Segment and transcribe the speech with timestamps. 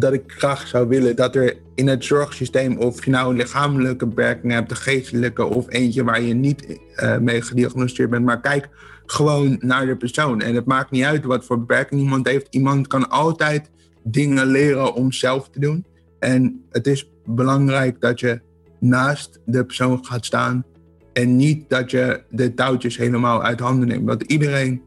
[0.00, 4.52] dat ik graag zou willen dat er in het zorgsysteem, of je nou lichamelijke beperking
[4.52, 8.68] hebt, een geestelijke of eentje waar je niet uh, mee gediagnosticeerd bent, maar kijk
[9.06, 10.40] gewoon naar de persoon.
[10.40, 12.46] En het maakt niet uit wat voor beperking iemand heeft.
[12.50, 13.70] Iemand kan altijd
[14.02, 15.84] dingen leren om zelf te doen.
[16.18, 18.40] En het is belangrijk dat je
[18.78, 20.64] naast de persoon gaat staan
[21.12, 24.06] en niet dat je de touwtjes helemaal uit handen neemt.
[24.06, 24.82] Want iedereen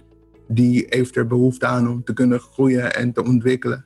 [0.47, 3.85] die heeft er behoefte aan om te kunnen groeien en te ontwikkelen.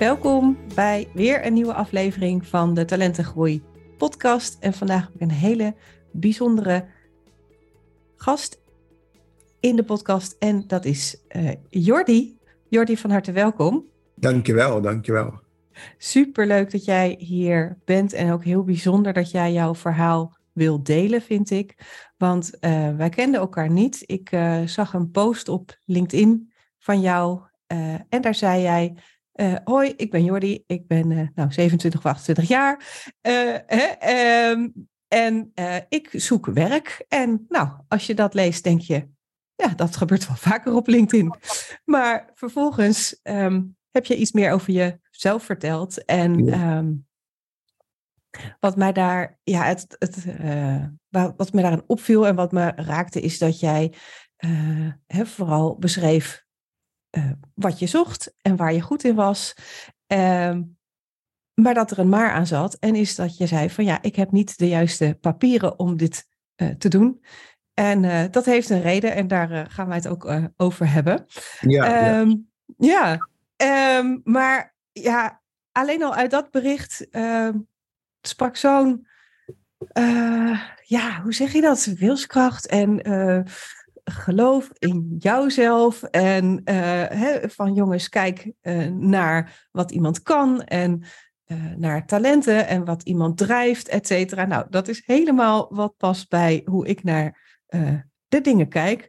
[0.00, 3.62] Welkom bij weer een nieuwe aflevering van de Talentengroei
[3.98, 4.56] podcast.
[4.60, 5.74] En vandaag heb ik een hele
[6.12, 6.86] bijzondere
[8.16, 8.60] gast
[9.60, 10.36] in de podcast.
[10.38, 12.38] En dat is uh, Jordi.
[12.68, 13.84] Jordi, van harte welkom.
[14.14, 15.40] Dankjewel, dankjewel.
[15.98, 21.22] Superleuk dat jij hier bent en ook heel bijzonder dat jij jouw verhaal wil delen,
[21.22, 21.74] vind ik.
[22.16, 24.02] Want uh, wij kenden elkaar niet.
[24.06, 27.40] Ik uh, zag een post op LinkedIn van jou
[28.08, 28.94] en daar zei jij
[29.40, 32.76] uh, hoi, ik ben Jordi, ik ben uh, nou, 27 of 28 jaar.
[33.22, 35.52] Uh, hè, um, en
[35.88, 37.04] ik zoek werk.
[37.08, 39.08] En nou, als je dat leest, denk je,
[39.54, 41.34] ja, dat gebeurt wel vaker op LinkedIn.
[41.84, 46.04] Maar vervolgens um, heb je iets meer over jezelf verteld.
[46.04, 46.78] En ja.
[46.78, 47.06] um,
[48.60, 50.24] wat mij daar, ja, het, het,
[51.10, 53.94] wat me daarin opviel en wat me raakte, is dat jij
[55.06, 56.44] hè, vooral beschreef
[57.10, 59.54] uh, wat je zocht en waar je goed in was.
[60.12, 60.56] Uh,
[61.54, 62.74] maar dat er een maar aan zat.
[62.74, 66.26] En is dat je zei van ja, ik heb niet de juiste papieren om dit
[66.56, 67.24] uh, te doen.
[67.74, 71.26] En uh, dat heeft een reden en daar gaan wij het ook over hebben.
[71.60, 73.18] Ja, um, ja.
[73.56, 75.42] ja um, maar ja,
[75.72, 77.58] alleen al uit dat bericht ehm,
[78.20, 79.06] sprak zo'n,
[80.82, 81.84] ja, hoe zeg je dat?
[81.84, 83.02] Wilskracht en
[84.10, 87.04] geloof in jouzelf en uh,
[87.42, 91.02] van jongens, kijk uh, naar wat iemand kan en
[91.46, 94.44] uh, naar talenten en wat iemand drijft, et cetera.
[94.44, 97.58] Nou, dat is helemaal wat past bij hoe ik naar
[98.28, 99.08] de dingen kijk.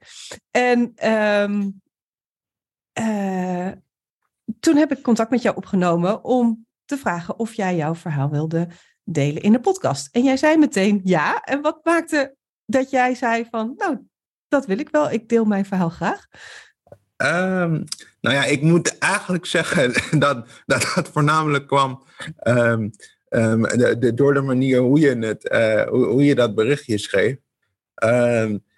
[0.52, 1.82] En um,
[4.60, 8.68] toen heb ik contact met jou opgenomen om te vragen of jij jouw verhaal wilde
[9.04, 10.16] delen in de podcast.
[10.16, 11.42] En jij zei meteen ja.
[11.42, 12.36] En wat maakte
[12.66, 14.00] dat jij zei van, nou,
[14.52, 15.12] dat wil ik wel.
[15.12, 16.28] Ik deel mijn verhaal graag.
[17.18, 17.84] Um,
[18.22, 22.04] nou ja, ik moet eigenlijk zeggen dat dat, dat voornamelijk kwam
[22.44, 22.92] um,
[23.30, 26.98] um, de, de, door de manier hoe je, het, uh, hoe, hoe, je dat berichtje
[26.98, 27.36] schreef.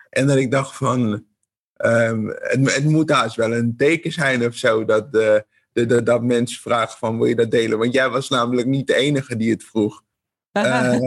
[0.10, 1.26] en dat ik dacht van,
[1.74, 5.36] het, het, moet haast wel een teken zijn of zo dat, uh,
[5.72, 7.78] de, de, dat mensen vragen van wil je dat delen?
[7.78, 10.04] Want jij was namelijk niet de enige die het vroeg.
[10.52, 10.98] Uh,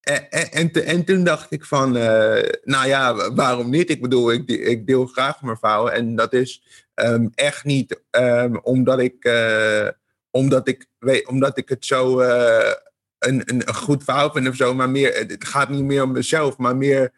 [0.00, 3.90] En, en, en, toen dacht ik van, uh, nou ja, waarom niet?
[3.90, 5.90] Ik bedoel, ik, ik deel graag mijn verhaal.
[5.90, 6.62] En dat is
[6.94, 9.88] um, echt niet um, omdat, ik, uh,
[10.30, 12.72] omdat, ik, weet, omdat ik het zo uh,
[13.18, 14.74] een, een goed verhaal vind of zo.
[14.74, 17.12] Maar meer, het gaat niet meer om mezelf, maar meer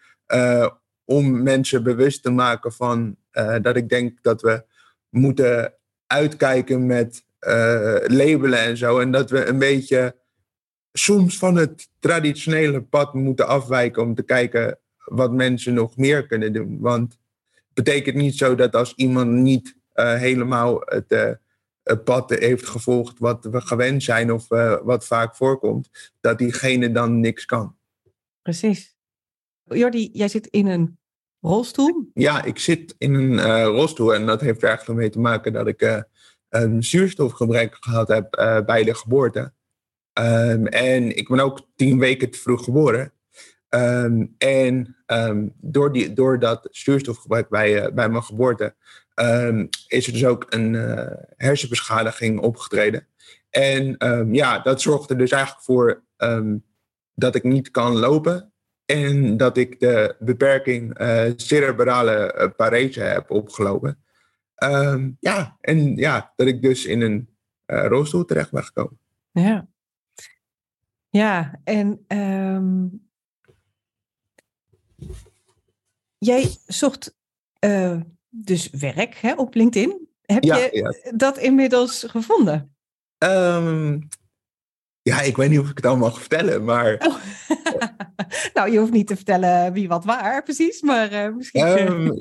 [1.05, 3.17] om mensen bewust te maken van
[3.63, 4.65] dat ik denk dat we
[5.09, 5.75] moeten
[6.07, 7.25] uitkijken met
[8.07, 8.99] labelen en zo.
[8.99, 10.15] En dat we een beetje
[10.93, 16.53] soms van het traditionele pad moeten afwijken om te kijken wat mensen nog meer kunnen
[16.53, 16.79] doen.
[16.81, 17.19] Want
[17.51, 21.31] het betekent niet zo dat als iemand niet uh, helemaal het, uh,
[21.83, 26.93] het, pad heeft gevolgd wat we gewend zijn of uh, wat vaak voorkomt, dat diegene
[26.93, 27.77] dan niks kan.
[28.43, 28.97] Precies.
[29.65, 30.99] Jordi, jij zit in een
[31.41, 32.11] rolstoel?
[32.15, 35.67] Ja, ik zit in een rolstoel en dat heeft er eigenlijk mee te maken dat
[35.67, 36.05] ik
[36.49, 38.31] een zuurstofgebrek gehad heb
[38.67, 39.53] bij de geboorte.
[40.21, 43.13] Um, en ik ben ook tien weken te vroeg geboren.
[43.69, 48.75] Um, en um, door, die, dat zuurstofgebruik bij, uh, bij mijn geboorte
[49.89, 51.07] is er dus ook een uh,
[51.37, 53.07] hersenbeschadiging opgetreden.
[53.51, 53.97] En
[54.33, 56.03] ja, dat zorgt er dus eigenlijk voor
[57.15, 58.53] dat ik niet kan lopen.
[58.85, 63.99] En dat ik de beperking uh, cerebrale parese heb opgelopen.
[65.21, 67.29] ja, en ja, dat ik dus in een
[67.67, 68.99] rolstoel terecht ben gekomen.
[69.33, 69.71] Ja.
[71.13, 73.03] Ja, en um,
[76.19, 77.17] jij zocht
[77.65, 80.09] uh, dus werk hè, op LinkedIn.
[80.23, 81.17] Heb ja, je ja.
[81.17, 82.77] dat inmiddels gevonden?
[83.19, 84.01] Ehm,
[85.03, 86.97] ja, ik weet niet of ik het allemaal mag vertellen, maar...
[87.73, 87.83] Oh.
[88.55, 91.67] nou, je hoeft niet te vertellen wie wat waar, precies, maar uh, misschien...
[91.67, 92.17] Um,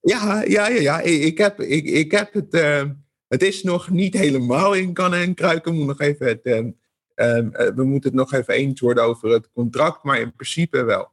[0.00, 1.00] ja, ja, ja, ja.
[1.00, 2.54] Ik, heb, ik, ik heb het...
[2.54, 2.82] Uh,
[3.28, 5.74] het is nog niet helemaal in kannen en kruiken.
[5.74, 6.74] Moet nog even het,
[7.14, 7.38] uh,
[7.74, 11.12] we moeten het nog even eens worden over het contract, maar in principe wel.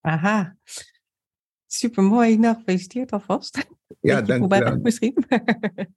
[0.00, 0.56] Aha.
[1.66, 2.38] Supermooi.
[2.38, 3.66] Nou, gefeliciteerd alvast.
[4.00, 5.14] Ja, dank je misschien.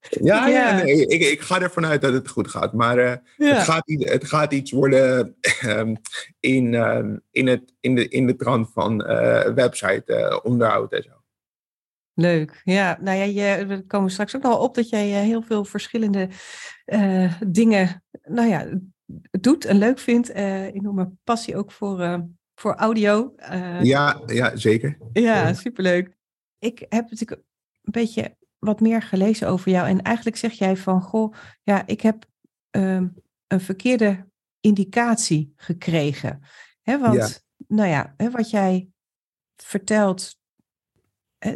[0.10, 0.84] ja, ja.
[0.84, 2.74] Nee, ik, ik ga ervan uit dat het goed gaat.
[2.74, 5.96] Maar uh, het, gaat, het gaat iets worden um,
[6.40, 11.04] in, um, in, het, in, de, in de trant van uh, website uh, onderhoud en
[11.04, 11.12] zo.
[12.14, 12.62] Leuk.
[12.64, 16.30] Ja, nou ja, je, we komen straks ook nog op dat jij heel veel verschillende
[17.46, 18.80] dingen nou ja,
[19.32, 20.30] doet en leuk vindt.
[20.30, 22.28] enorme passie ook voor
[22.60, 23.34] voor audio.
[23.38, 24.98] Uh, ja, ja, zeker.
[25.14, 26.18] Ja, superleuk.
[26.58, 27.42] Ik heb natuurlijk
[27.82, 29.88] een beetje wat meer gelezen over jou.
[29.88, 31.34] En eigenlijk zeg jij van, goh,
[31.64, 32.26] ja, ik heb
[32.72, 33.14] um,
[33.48, 34.28] een verkeerde
[34.60, 36.42] indicatie gekregen.
[36.82, 37.66] Hè, want, ja.
[37.76, 38.90] nou ja, hè, wat jij
[39.56, 40.38] vertelt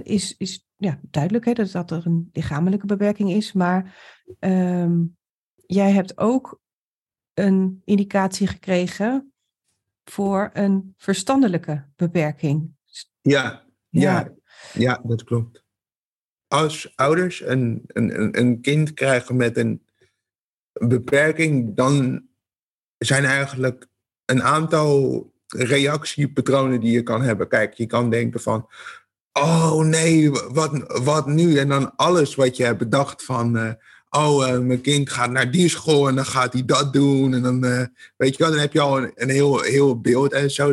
[0.03, 3.53] is, is ja, duidelijk hè, dat, dat er een lichamelijke beperking is.
[3.53, 3.97] Maar
[4.39, 5.17] um,
[5.65, 6.61] jij hebt ook
[7.33, 9.33] een indicatie gekregen
[10.03, 12.71] voor een verstandelijke beperking.
[13.21, 14.33] Ja, ja.
[14.73, 15.63] ja, dat klopt.
[16.47, 19.85] Als ouders een, een, een kind krijgen met een
[20.73, 22.27] beperking, dan
[22.97, 23.87] zijn eigenlijk
[24.25, 27.47] een aantal reactiepatronen die je kan hebben.
[27.47, 28.69] Kijk, je kan denken van,
[29.31, 31.57] oh nee, wat, wat nu?
[31.57, 33.73] En dan alles wat je hebt bedacht van, uh,
[34.17, 37.33] oh, uh, mijn kind gaat naar die school en dan gaat hij dat doen.
[37.33, 37.85] En dan, uh,
[38.17, 40.71] weet je wel, dan heb je al een, een heel, heel beeld en zo.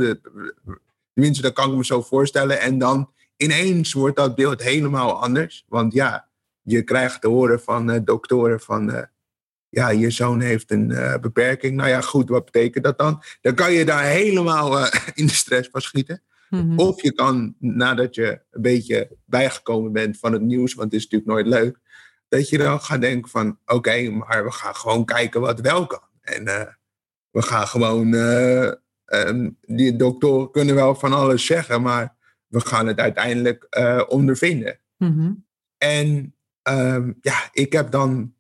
[1.15, 2.61] Tenminste, dat kan ik me zo voorstellen.
[2.61, 5.65] En dan ineens wordt dat beeld helemaal anders.
[5.69, 6.29] Want ja,
[6.63, 9.09] je krijgt te horen van uh, doktoren van...
[9.69, 11.77] ja, je zoon heeft een beperking.
[11.77, 13.23] Nou ja, goed, wat betekent dat dan?
[13.41, 14.79] Dan kan je daar helemaal
[15.15, 16.23] in de stress van schieten.
[16.51, 16.79] Mhm.
[16.79, 21.09] Of je kan, nadat je een beetje bijgekomen bent van het nieuws, want het is
[21.09, 21.80] natuurlijk nooit leuk,
[22.31, 26.03] dat je dan gaat denken van oké, maar we gaan gewoon kijken wat wel kan.
[26.21, 26.67] En uh,
[27.31, 28.73] we gaan gewoon, uh,
[29.07, 32.17] um, die doktoren kunnen wel van alles zeggen, maar
[32.47, 34.79] we gaan het uiteindelijk uh, ondervinden.
[34.97, 35.47] Mm-hmm.
[35.79, 38.35] En um, ja, ik heb dan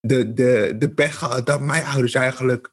[0.00, 2.72] de, de, de pech gehad dat mijn ouders eigenlijk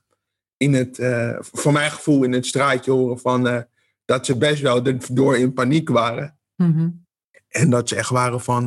[0.57, 0.99] in het,
[1.39, 3.65] voor mijn gevoel in het straatje horen van
[4.05, 6.39] dat ze best wel door in paniek waren.
[6.55, 7.05] Mm-hmm.
[7.47, 8.65] En dat ze echt waren van,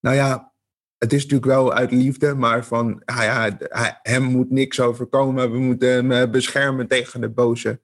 [0.00, 0.51] nou ja,
[1.02, 3.58] het is natuurlijk wel uit liefde, maar van ah ja,
[4.02, 5.52] hem moet niks overkomen.
[5.52, 7.80] We moeten hem eh, beschermen tegen de boze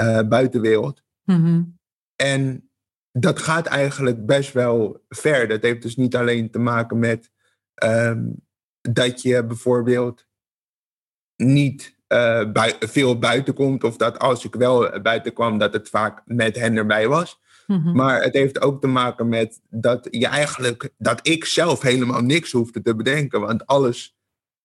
[0.00, 1.02] uh, buitenwereld.
[1.24, 1.78] Mm-hmm.
[2.16, 2.70] En
[3.12, 5.48] dat gaat eigenlijk best wel ver.
[5.48, 7.30] Dat heeft dus niet alleen te maken met
[7.84, 8.46] um,
[8.80, 10.26] dat je bijvoorbeeld
[11.36, 15.88] niet uh, bui veel buiten komt, of dat als ik wel buiten kwam, dat het
[15.88, 17.40] vaak met hen erbij was.
[17.70, 17.92] Mhm.
[17.92, 22.52] Maar het heeft ook te maken met dat je eigenlijk, dat ik zelf helemaal niks
[22.52, 24.16] hoefde te bedenken, want alles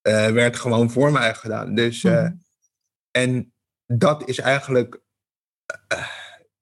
[0.07, 1.75] uh, werd gewoon voor mij gedaan.
[1.75, 2.43] Dus, uh, mm
[3.11, 3.53] en
[3.85, 5.01] dat is eigenlijk
[5.93, 6.07] uh,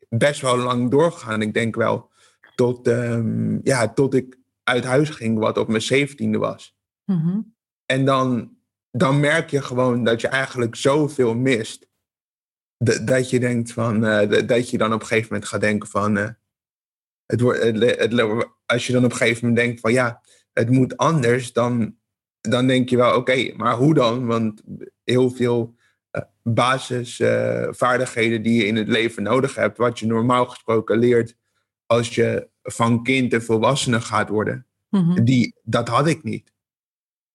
[0.09, 1.41] best wel lang doorgegaan.
[1.41, 2.11] Ik denk wel
[2.55, 6.75] tot, um, ja, tot ik uit huis ging, wat op mijn zeventiende was.
[7.05, 7.55] Mm
[7.85, 8.57] En dan,
[8.91, 11.87] dan merk je gewoon dat je eigenlijk zoveel mist
[12.77, 16.17] dat je denkt van, uh, dat je dan op een gegeven moment gaat denken van,
[16.17, 16.29] uh,
[17.25, 17.59] het wordt,
[18.65, 20.21] als je dan op een gegeven moment denkt van ja,
[20.53, 21.95] het moet anders, dan,
[22.41, 24.25] dan denk je wel oké, maar hoe dan?
[24.25, 24.61] Want
[25.03, 25.75] heel veel
[26.11, 31.35] uh, basisvaardigheden die je in het leven nodig hebt, wat je normaal gesproken leert
[31.85, 35.23] als je van kind en volwassene gaat worden, mhm.
[35.23, 36.51] die, dat had ik niet.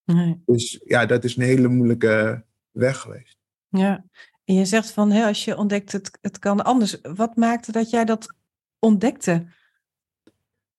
[0.05, 0.43] Nee.
[0.47, 3.37] Dus ja, dat is een hele moeilijke weg geweest.
[3.69, 4.05] Ja,
[4.49, 6.97] en je zegt van, hè, als je ontdekt het, het kan anders.
[7.03, 8.35] Wat maakte dat jij dat
[8.79, 9.47] ontdekte?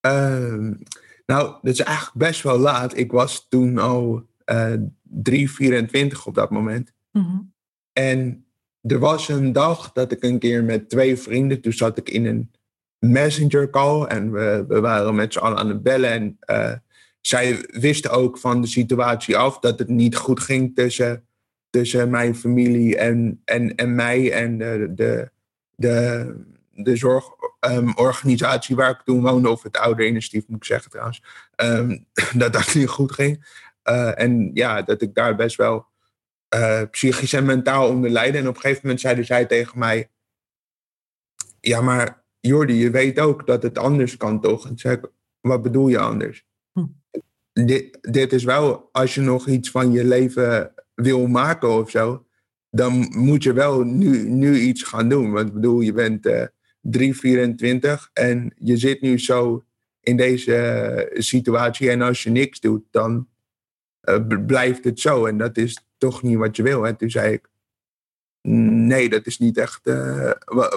[0.06, 0.70] Uh,
[1.26, 2.96] nou, dat is eigenlijk best wel laat.
[2.96, 6.92] Ik was toen al uh, 3, 24 op dat moment.
[7.10, 7.52] Mm
[7.92, 8.46] En
[8.82, 12.26] er was een dag dat ik een keer met twee vrienden, toen zat ik in
[12.26, 12.50] een
[12.98, 16.10] messenger call en we, we waren met z'n allen aan het bellen.
[16.10, 16.72] En uh,
[17.20, 21.24] zij wisten ook van de situatie af dat het niet goed ging tussen
[21.70, 25.30] tussen mijn familie en, en, en mij en de, de,
[25.76, 26.34] de,
[26.70, 31.22] de zorgorganisatie waar ik toen woonde, of het ouderinitiatief moet ik zeggen trouwens,
[31.56, 32.06] um,
[32.40, 33.68] dat dat niet goed ging.
[33.84, 35.86] Uh, en ja, dat ik daar best wel
[36.54, 38.38] uh, psychisch en mentaal onder lijde.
[38.38, 40.10] En op een gegeven moment zeiden zij tegen mij,
[41.60, 44.66] ja maar Jordi, je weet ook dat het anders kan toch?
[44.66, 45.10] En zei ik,
[45.40, 46.44] wat bedoel je anders?
[46.72, 46.84] Hm.
[47.52, 50.72] Dit, dit is wel, als je nog iets van je leven
[51.02, 52.26] wil maken of zo,
[52.70, 55.32] dan moet je wel nu, nu iets gaan doen.
[55.32, 56.44] Want ik bedoel, je bent uh,
[56.80, 59.64] 3, 24 en je zit nu zo
[60.00, 61.90] in deze situatie.
[61.90, 63.28] En als je niks doet, dan
[64.46, 65.26] blijft het zo.
[65.26, 66.86] En dat is toch niet wat je wil.
[66.86, 67.48] En toen zei ik,
[68.42, 69.80] nee, dat is niet echt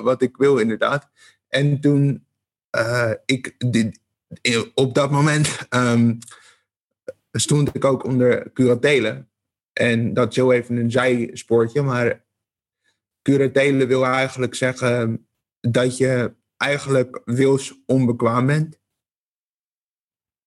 [0.04, 1.10] wat ik wil inderdaad.
[1.48, 2.26] En toen,
[3.26, 4.00] ik, dit,
[4.74, 6.18] op dat moment um,
[7.32, 9.30] stond ik ook onder curatelen.
[9.74, 12.26] En dat is heel even een zijspoortje, maar
[13.22, 15.28] curatelen wil eigenlijk zeggen
[15.60, 18.80] dat je eigenlijk wils onbekwaam bent.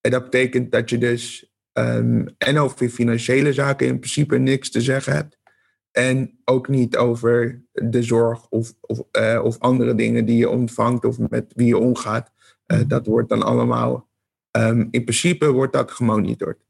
[0.00, 4.80] En dat betekent dat je dus um, en over financiële zaken in principe niks te
[4.80, 5.38] zeggen hebt.
[5.90, 11.04] En ook niet over de zorg of, of, uh, of andere dingen die je ontvangt
[11.04, 12.32] of met wie je omgaat.
[12.66, 14.08] Uh, dat wordt dan allemaal,
[14.50, 16.65] um, in principe wordt dat gemonitord.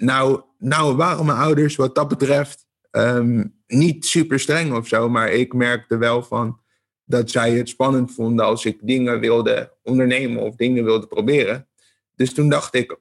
[0.00, 5.30] Nou, nou waren mijn ouders wat dat betreft um, niet super streng of zo, maar
[5.30, 6.60] ik merkte wel van
[7.04, 11.68] dat zij het spannend vonden als ik dingen wilde ondernemen of dingen wilde proberen.
[12.14, 12.98] Dus toen dacht ik,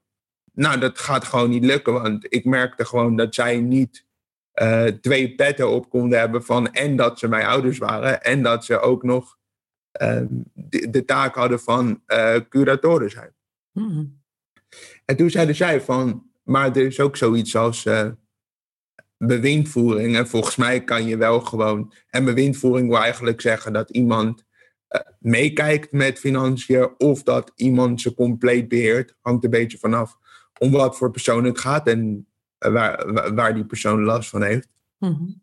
[0.54, 4.06] nou, dat gaat gewoon niet lukken, want ik merkte gewoon dat zij niet
[4.62, 8.66] uh, twee petten op konden hebben van en dat ze mijn ouders waren en dat
[8.66, 9.38] ze ook nog
[10.02, 10.22] uh,
[10.54, 13.36] de, de, taak hadden van uh, curatoren zijn.
[13.72, 14.22] Mm.
[15.06, 18.10] En toen zeiden zij van, maar er is ook zoiets als uh,
[19.18, 20.16] bewindvoering.
[20.16, 21.94] En volgens mij kan je wel gewoon.
[22.10, 24.46] En bewindvoering wil eigenlijk zeggen dat iemand
[24.90, 26.90] uh, meekijkt met financiën.
[26.98, 29.16] of dat iemand ze compleet beheert.
[29.22, 30.18] Hangt een beetje vanaf
[30.60, 32.28] om wat voor persoon het gaat en
[32.60, 34.70] uh, waar, waar die persoon last van heeft.
[34.98, 35.42] Mm-hmm.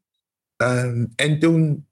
[0.57, 1.87] Um, en toen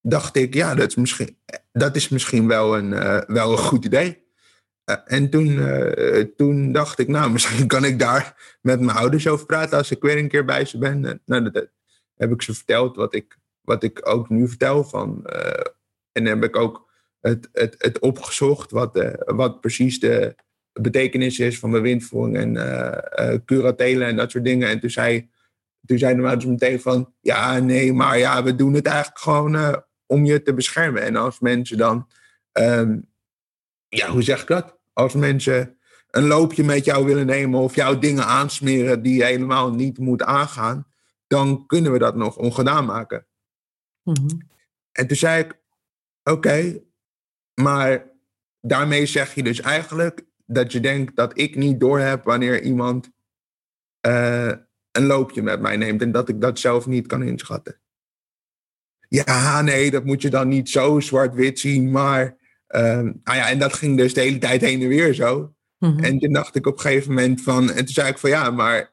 [0.00, 1.36] dacht ik, ja, dat is misschien,
[1.72, 2.90] dat is misschien wel, een,
[3.26, 4.21] wel een goed idee.
[4.84, 9.28] Eh, en toen, uh, toen dacht ik, nou, misschien kan ik daar met mijn ouders
[9.28, 11.04] over praten als ik weer een keer bij ze ben.
[11.04, 11.68] En, nou, dat,
[12.14, 14.84] heb ik ze verteld wat ik, wat ik ook nu vertel.
[14.84, 15.64] Van, uh,
[16.12, 20.34] en heb ik ook het, het, het opgezocht wat, wat precies de
[20.72, 24.68] betekenis is van bewindvoering en curatelen en dat soort dingen.
[24.68, 25.30] En toen zei,
[25.86, 29.82] toen zei de ouders meteen van, ja, nee, maar ja, we doen het eigenlijk gewoon
[30.06, 31.02] om je te beschermen.
[31.02, 32.08] En als mensen dan...
[32.52, 33.11] Um,
[33.96, 34.78] ja, hoe zeg ik dat?
[34.92, 35.78] Als mensen
[36.10, 40.22] een loopje met jou willen nemen of jouw dingen aansmeren die je helemaal niet moet
[40.22, 40.86] aangaan,
[41.26, 43.26] dan kunnen we dat nog ongedaan maken.
[44.02, 44.48] Mm-hmm.
[44.92, 45.60] En toen zei ik:
[46.22, 46.82] Oké,
[47.54, 48.10] maar
[48.60, 53.10] daarmee zeg je dus eigenlijk dat je denkt dat ik niet doorheb wanneer iemand
[54.06, 54.52] uh,
[54.90, 57.80] een loopje met mij neemt en dat ik dat zelf niet kan inschatten.
[59.08, 62.40] Ja, nee, dat moet je dan niet zo zwart-wit zien, maar
[62.76, 65.54] Um, nou ja, en dat ging dus de hele tijd heen en weer zo.
[65.78, 66.04] Mm-hmm.
[66.04, 68.50] En toen dacht ik op een gegeven moment van, en toen zei ik van ja,
[68.50, 68.92] maar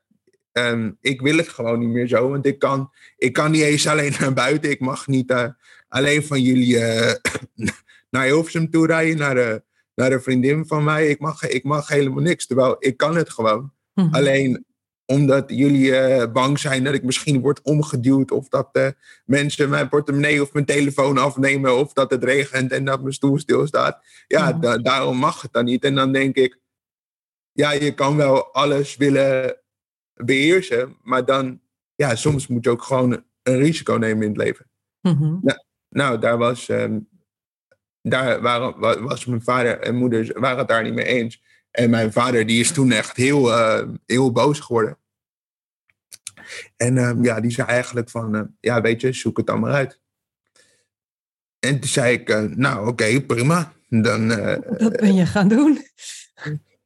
[0.52, 3.88] um, ik wil het gewoon niet meer zo, want ik kan, ik kan niet eens
[3.88, 4.70] alleen naar buiten.
[4.70, 5.48] Ik mag niet uh,
[5.88, 7.12] alleen van jullie uh,
[8.12, 9.64] naar Hilversum toe rijden, naar, de,
[9.96, 11.10] naar een vriendin van mij.
[11.10, 13.72] Ik mag, ik mag helemaal niks, terwijl ik kan het gewoon.
[13.94, 14.14] Mm-hmm.
[14.14, 14.66] Alleen
[15.12, 18.32] omdat jullie uh, bang zijn dat ik misschien word omgeduwd.
[18.32, 18.88] Of dat uh,
[19.26, 21.78] mensen mijn portemonnee of mijn telefoon afnemen.
[21.78, 24.04] Of dat het regent en dat mijn stoel stilstaat.
[24.28, 25.84] Ja, da daarom mag het dan niet.
[25.84, 26.60] En dan denk ik,
[27.52, 29.58] ja, je kan wel alles willen
[30.14, 30.98] beheersen.
[31.04, 31.62] Maar dan,
[31.96, 34.70] ja, soms moet je ook gewoon een risico nemen in het leven.
[35.02, 35.40] Mm -hmm.
[35.42, 37.10] nou, nou, daar was, um,
[38.02, 41.42] daar waren, was mijn vader en moeder waren het daar niet mee eens.
[41.72, 44.98] En mijn vader die is toen echt heel, uh, heel boos geworden.
[46.78, 49.74] En uh, ja, die zei eigenlijk van, uh, ja weet je, zoek het dan maar
[49.74, 50.00] uit.
[51.60, 53.74] En toen zei ik, nou oké, okay, prima.
[53.90, 55.80] Dan, dat ben je gaan doen.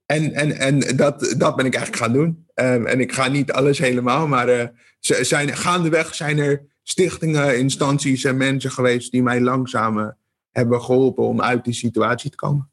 [0.05, 2.47] En, en, en dat, dat ben ik eigenlijk gaan doen.
[2.55, 8.37] Um, en ik ga niet alles helemaal, maar zijn, gaandeweg zijn er stichtingen, instanties en
[8.37, 10.17] mensen geweest die mij langzaam
[10.51, 12.69] hebben geholpen om uit die situatie te komen.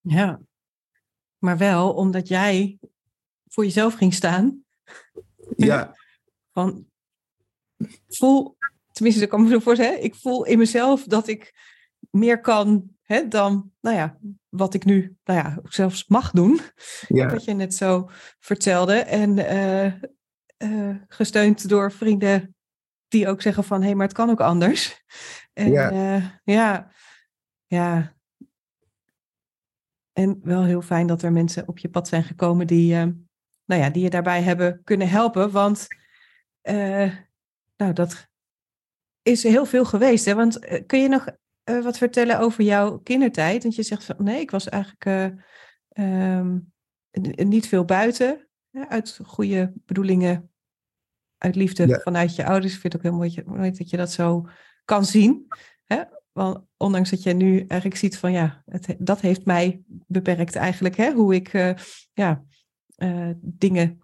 [0.00, 0.40] Ja,
[1.44, 2.78] maar wel omdat jij
[3.48, 4.64] voor jezelf ging staan.
[5.56, 5.96] Ja.
[6.52, 6.86] Van,
[8.08, 8.56] voel,
[8.92, 11.54] tenminste, ik kan me zo voorstellen, ik voel in mezelf dat ik
[12.10, 16.60] meer kan hè, dan, nou ja, wat ik nu, nou ja, zelfs mag doen.
[17.08, 17.30] Ja.
[17.30, 18.10] Wat je net zo
[18.40, 18.94] vertelde.
[18.94, 19.92] En uh,
[20.58, 22.56] uh, gesteund door vrienden
[23.08, 25.04] die ook zeggen van, hé, hey, maar het kan ook anders.
[25.52, 26.92] En ja, uh, ja,
[27.66, 28.13] ja,
[30.14, 33.02] en wel heel fijn dat er mensen op je pad zijn gekomen die, uh,
[33.64, 35.50] nou ja, die je daarbij hebben kunnen helpen.
[35.50, 35.86] Want
[36.62, 37.14] uh,
[37.76, 38.28] nou, dat
[39.22, 40.24] is heel veel geweest.
[40.24, 40.34] Hè?
[40.34, 41.26] Want uh, kun je nog
[41.64, 43.62] wat vertellen over jouw kindertijd?
[43.62, 45.34] Want je zegt van nee, ik was eigenlijk
[45.98, 46.72] um,
[47.34, 48.48] niet veel buiten.
[48.88, 50.50] Uit goede bedoelingen
[51.38, 52.74] uit liefde vanuit je ouders.
[52.74, 54.48] Ik vind het ook heel mooi dat je dat zo
[54.84, 55.46] kan zien.
[55.84, 56.02] Hè?
[56.34, 60.96] Want ondanks dat je nu eigenlijk ziet van ja, het, dat heeft mij beperkt eigenlijk.
[60.96, 61.12] Hè?
[61.12, 61.70] Hoe ik uh,
[62.12, 62.44] ja,
[62.96, 63.98] uh, dingen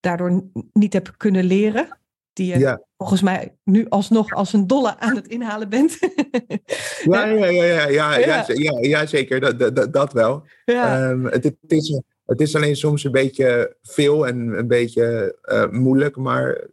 [0.00, 1.98] daardoor niet heb kunnen leren.
[2.32, 5.98] Die je volgens mij nu alsnog als een dolle aan het inhalen bent.
[7.04, 8.44] ja, ja, ja, ja, ja, ja.
[8.46, 9.40] ja, ja zeker.
[9.40, 10.46] Dat, dat, dat wel.
[10.64, 15.68] Um, het, het, is, het is alleen soms een beetje veel en een beetje uh,
[15.70, 16.66] moeilijk, maar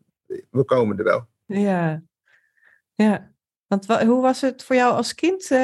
[0.49, 1.27] we komen er wel.
[1.45, 2.03] Ja,
[2.95, 3.30] ja.
[3.71, 5.51] Want hoe was het voor jou als kind?
[5.51, 5.59] Uh,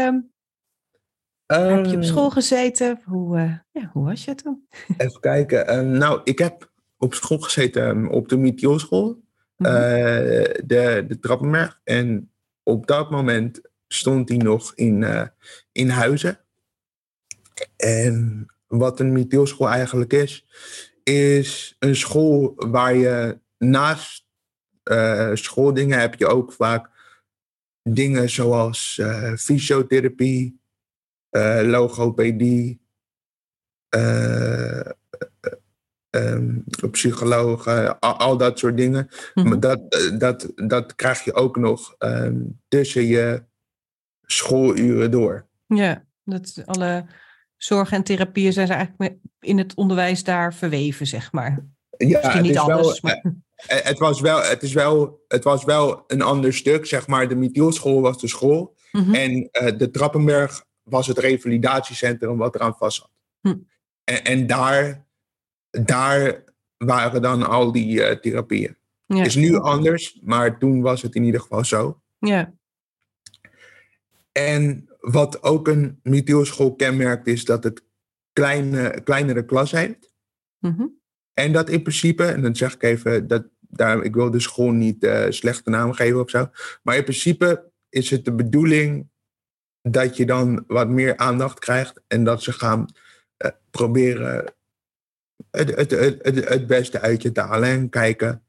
[1.47, 2.03] heb je op ehm.
[2.03, 3.01] school gezeten?
[3.05, 4.67] Hoe, uh, ja, hoe was je toen?
[4.97, 5.73] Even kijken.
[5.73, 9.07] Uh, nou, ik heb op school gezeten op de Mythioschool.
[9.07, 11.79] Mm de, de Trappenberg.
[11.83, 12.31] En
[12.63, 15.29] op dat moment stond hij nog in,
[15.71, 16.39] in Huizen.
[17.75, 20.45] En wat een Mythioschool eigenlijk is,
[21.03, 24.25] is een school waar je naast
[25.33, 26.95] schooldingen heb je ook vaak
[27.93, 30.59] dingen zoals uh, fysiotherapie,
[31.31, 32.81] uh, logopedie,
[33.95, 34.89] uh,
[36.09, 39.07] um, psychologen, al, al, dat soort dingen.
[39.33, 43.43] Mm Maar dat, dat, dat krijg je ook nog um, tussen je
[44.21, 45.47] schooluren door.
[45.65, 47.05] Ja, dat alle
[47.57, 51.65] zorg en therapieën zijn eigenlijk in het onderwijs daar verweven, zeg maar.
[51.97, 53.33] Ja, Misschien niet alles, wel, maar...
[53.57, 56.85] Eh, het was, wel, het, is wel, het was wel een ander stuk.
[56.85, 58.75] Zeg maar, de Michielschool was de school.
[58.91, 59.13] Mhm.
[59.13, 63.11] En uh, de Trappenberg was het revalidatiecentrum wat eraan vast zat.
[63.41, 63.59] Hm.
[64.03, 65.05] En, en, daar,
[65.69, 66.43] daar
[66.77, 68.77] waren dan al die uh, therapieën.
[69.05, 72.01] Het is nu anders, maar toen was het in ieder geval zo.
[72.19, 72.53] Ja.
[74.31, 77.83] En wat ook een Michielschool kenmerkt is dat het
[78.33, 80.11] kleine, kleinere klas heeft.
[80.59, 80.97] Mm
[81.37, 84.71] en dat in principe, en dan zeg ik even, dat, daar, ik wil de school
[84.71, 86.49] niet uh, slechte naam geven of zo.
[86.83, 89.07] Maar in principe is het de bedoeling
[89.81, 92.85] dat je dan wat meer aandacht krijgt en dat ze gaan
[93.45, 94.53] uh, proberen
[95.51, 98.43] het, het, het, het, beste uit je te halen en kijken,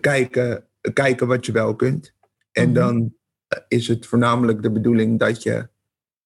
[0.00, 2.14] kijken, kijken wat je wel kunt.
[2.52, 2.74] En mhm.
[2.74, 3.14] dan
[3.68, 5.68] is het voornamelijk de bedoeling dat je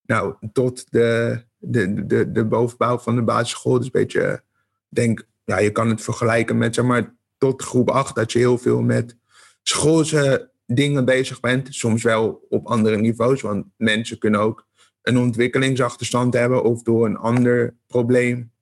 [0.02, 4.42] nou, tot de, de, de, de bovenbouw van de basisschool, dus een beetje,
[4.88, 8.58] denk ja, je kan het vergelijken met zeg maar tot groep 8, dat je heel
[8.58, 9.16] veel met
[9.62, 11.74] schoolse dingen bezig bent.
[11.74, 14.66] Soms wel op andere niveaus, want mensen kunnen ook
[15.02, 18.52] een ontwikkelingsachterstand hebben of door een ander probleem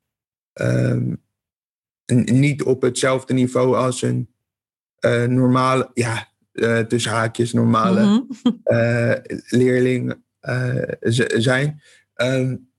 [0.54, 1.22] um,
[2.24, 4.28] niet op hetzelfde niveau als een
[5.00, 8.60] uh, normale, ja, uh, tussen haakjes normale mm -hmm.
[8.64, 9.14] uh,
[9.48, 10.14] leerling
[11.38, 11.82] zijn.
[12.14, 12.70] Um,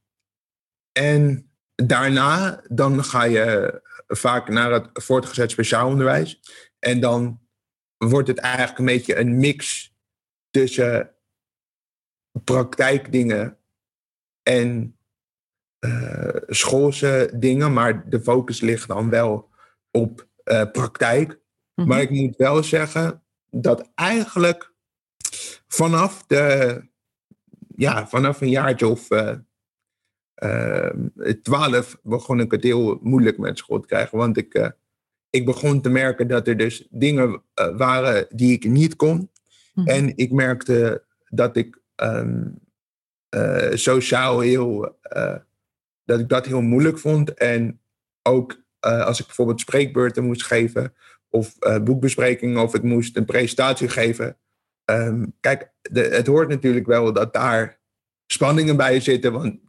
[0.91, 3.81] en daarna dan ga je
[4.17, 6.39] vaak naar het voortgezet speciaal onderwijs.
[6.79, 7.39] En dan
[7.97, 9.89] wordt het eigenlijk een beetje een mix
[10.49, 11.15] tussen
[12.43, 13.57] praktijkdingen
[14.43, 14.97] en
[15.85, 19.49] uh, schoolse dingen, maar de focus ligt dan wel
[19.91, 21.39] op uh, praktijk.
[21.75, 21.87] Mhm.
[21.87, 24.73] Maar ik moet wel zeggen dat eigenlijk
[25.67, 26.81] vanaf de,
[27.75, 29.07] ja, vanaf een jaartje of
[30.43, 34.17] uh, Ehm, twaalf begon ik het heel moeilijk met school te krijgen.
[34.17, 34.67] Want ik, uh,
[35.29, 39.31] ik begon te merken dat er dus dingen uh, waren die ik niet kon.
[39.73, 39.87] Mhm.
[39.87, 42.59] En ik merkte dat ik um,
[43.35, 44.99] uh, sociaal heel,
[46.05, 47.33] dat ik dat heel moeilijk vond.
[47.33, 47.79] En
[48.21, 50.93] ook als ik bijvoorbeeld spreekbeurten moest geven
[51.29, 54.37] of boekbesprekingen of ik moest een presentatie geven.
[54.85, 57.80] Um, kijk, de, het hoort natuurlijk wel dat daar
[58.31, 59.59] spanningen bij zitten, want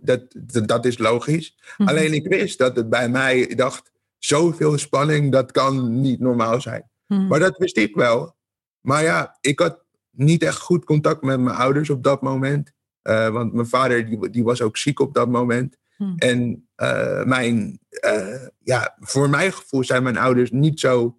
[0.00, 0.22] dat,
[0.66, 1.56] dat, is logisch.
[1.76, 1.88] Mhm.
[1.88, 6.60] Alleen ik wist dat het bij mij, ik dacht, zoveel spanning, dat kan niet normaal
[6.60, 6.90] zijn.
[7.06, 7.26] Mhm.
[7.26, 8.36] Maar dat wist ik wel.
[8.80, 12.72] Maar ja, ik had niet echt goed contact met mijn ouders op dat moment.
[13.02, 15.76] Uh, want mijn vader die, die was ook ziek op dat moment.
[15.96, 16.16] Mhm.
[16.16, 21.18] En uh, mijn, uh, ja, voor mijn gevoel zijn mijn ouders niet zo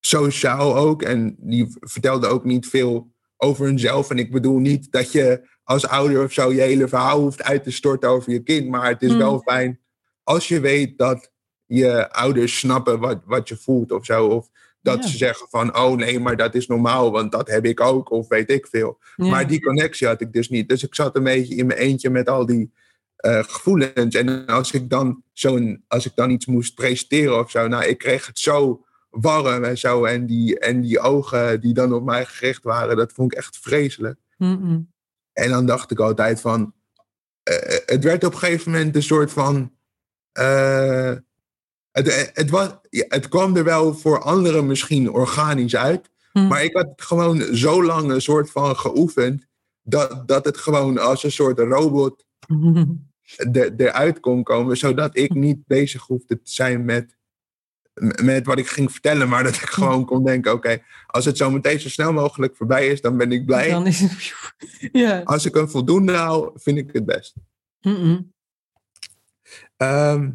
[0.00, 1.02] sociaal ook.
[1.02, 4.10] En die vertelden ook niet veel over hunzelf.
[4.10, 7.64] En ik bedoel niet dat je als ouder of zo je hele verhaal hoeft uit
[7.64, 8.68] te storten over je kind.
[8.68, 9.42] Maar het is wel hmm.
[9.42, 9.80] fijn
[10.22, 11.30] als je weet dat
[11.66, 14.26] je ouders snappen wat, wat je voelt of zo.
[14.26, 14.48] Of
[14.80, 18.10] dat ze zeggen van, oh nee, maar dat is normaal, want dat heb ik ook,
[18.10, 18.98] of weet ik veel.
[19.16, 20.68] Maar die connectie had ik dus niet.
[20.68, 22.72] Dus ik zat een beetje in mijn eentje met al die
[23.26, 24.14] uh, gevoelens.
[24.14, 27.98] En als ik dan zo'n, als ik dan iets moest presenteren of zo, nou, ik
[27.98, 30.04] kreeg het zo warm en zo.
[30.04, 33.58] En die, en die ogen die dan op mij gericht waren, dat vond ik echt
[33.58, 34.18] vreselijk.
[35.32, 36.72] En dan dacht ik altijd van,
[37.50, 39.72] uh, het werd op een gegeven moment een soort van,
[40.40, 41.12] uh,
[41.90, 46.10] het, het, was, het kwam er wel voor anderen misschien organisch uit.
[46.32, 46.46] Hm.
[46.46, 49.46] Maar ik had het gewoon zo lang een soort van geoefend.
[49.82, 52.24] Dat, dat het gewoon als een soort robot
[53.52, 54.76] er, eruit kon komen.
[54.76, 57.16] Zodat ik niet bezig hoefde te zijn met,
[58.22, 59.28] met wat ik ging vertellen.
[59.28, 62.86] Maar dat ik gewoon kon denken: oké, als het zo meteen zo snel mogelijk voorbij
[62.86, 63.70] is, dan ben ik blij.
[63.70, 64.32] Dan is het...
[65.02, 65.20] ja.
[65.24, 67.34] Als ik een voldoende haal, vind ik het best.
[67.80, 68.32] Mm-mm.
[69.76, 70.30] Ehm,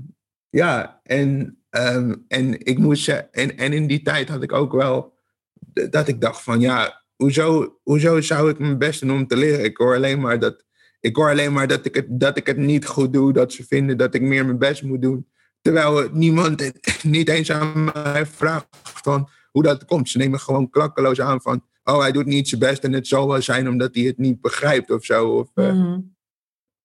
[0.50, 5.16] ja, en, ehm, en ik moest en, en in die tijd had ik ook wel
[5.90, 9.64] dat ik dacht van ja, hoezo, hoezo zou ik mijn best doen om te leren?
[9.64, 10.66] Ik hoor alleen maar dat
[11.00, 13.64] ik hoor alleen maar dat ik het, dat ik het niet goed doe, dat ze
[13.64, 15.28] vinden dat ik meer mijn best moet doen.
[15.68, 20.10] Terwijl niemand het niet eens aan mij vraagt van hoe dat komt.
[20.10, 23.28] Ze nemen gewoon klakkeloos aan van oh, hij doet niet zijn best en het zal
[23.28, 25.28] wel zijn omdat hij het niet begrijpt of zo.
[25.28, 26.00] Of, eh, Mhm.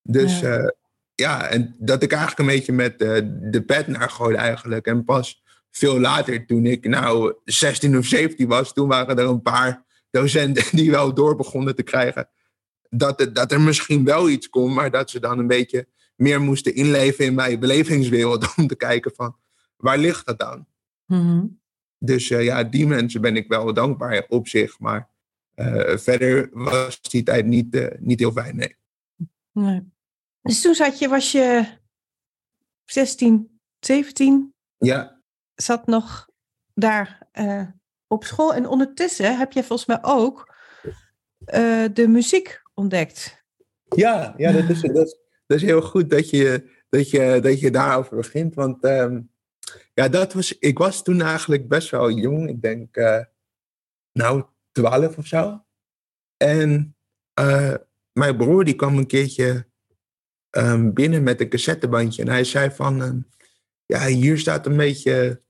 [0.02, 0.52] dus Ja.
[0.58, 0.74] ja.
[1.14, 4.86] ja, en dat ik eigenlijk een beetje met eh, de pet naar gooide eigenlijk.
[4.86, 9.42] En pas veel later, toen ik nou 16 of 17 was, toen waren er een
[9.42, 12.28] paar docenten die wel door begonnen te krijgen.
[12.90, 15.86] Dat, het, dat er misschien wel iets kon, maar dat ze dan een beetje
[16.22, 18.54] meer moesten inleven in mijn belevingswereld.
[18.56, 19.36] Om te kijken van,
[19.76, 20.66] waar ligt dat dan?
[21.06, 21.46] Mhm.
[21.98, 24.78] Dus eh, ja, die mensen ben ik wel dankbaar op zich.
[24.78, 25.08] Maar
[25.54, 28.76] eh, verder was die tijd niet, eh, niet heel fijn, nee.
[29.52, 29.92] Nee.
[30.42, 31.66] Dus toen zat je, was je
[32.84, 35.20] 16, 17, Ja,
[35.54, 36.28] zat nog
[36.74, 37.28] daar
[38.06, 38.54] op school.
[38.54, 40.54] En ondertussen heb je volgens mij ook
[41.92, 43.44] de muziek ontdekt.
[43.88, 45.21] Ja, ja dat, is, dat, is,
[45.52, 48.54] dat is heel goed dat je, dat je, dat je daarover begint.
[48.54, 49.20] Want ehm,
[49.94, 52.48] ja, dat was, ik was toen eigenlijk best wel jong.
[52.48, 53.20] Ik denk, eh,
[54.12, 55.64] nou, twaalf of zo.
[56.36, 56.96] En
[57.34, 57.74] eh,
[58.12, 59.66] mijn broer die kwam een keertje
[60.50, 62.22] ehm, binnen met een cassettebandje.
[62.22, 63.20] En hij zei van, ehm,
[63.86, 65.42] ja, hier staat een beetje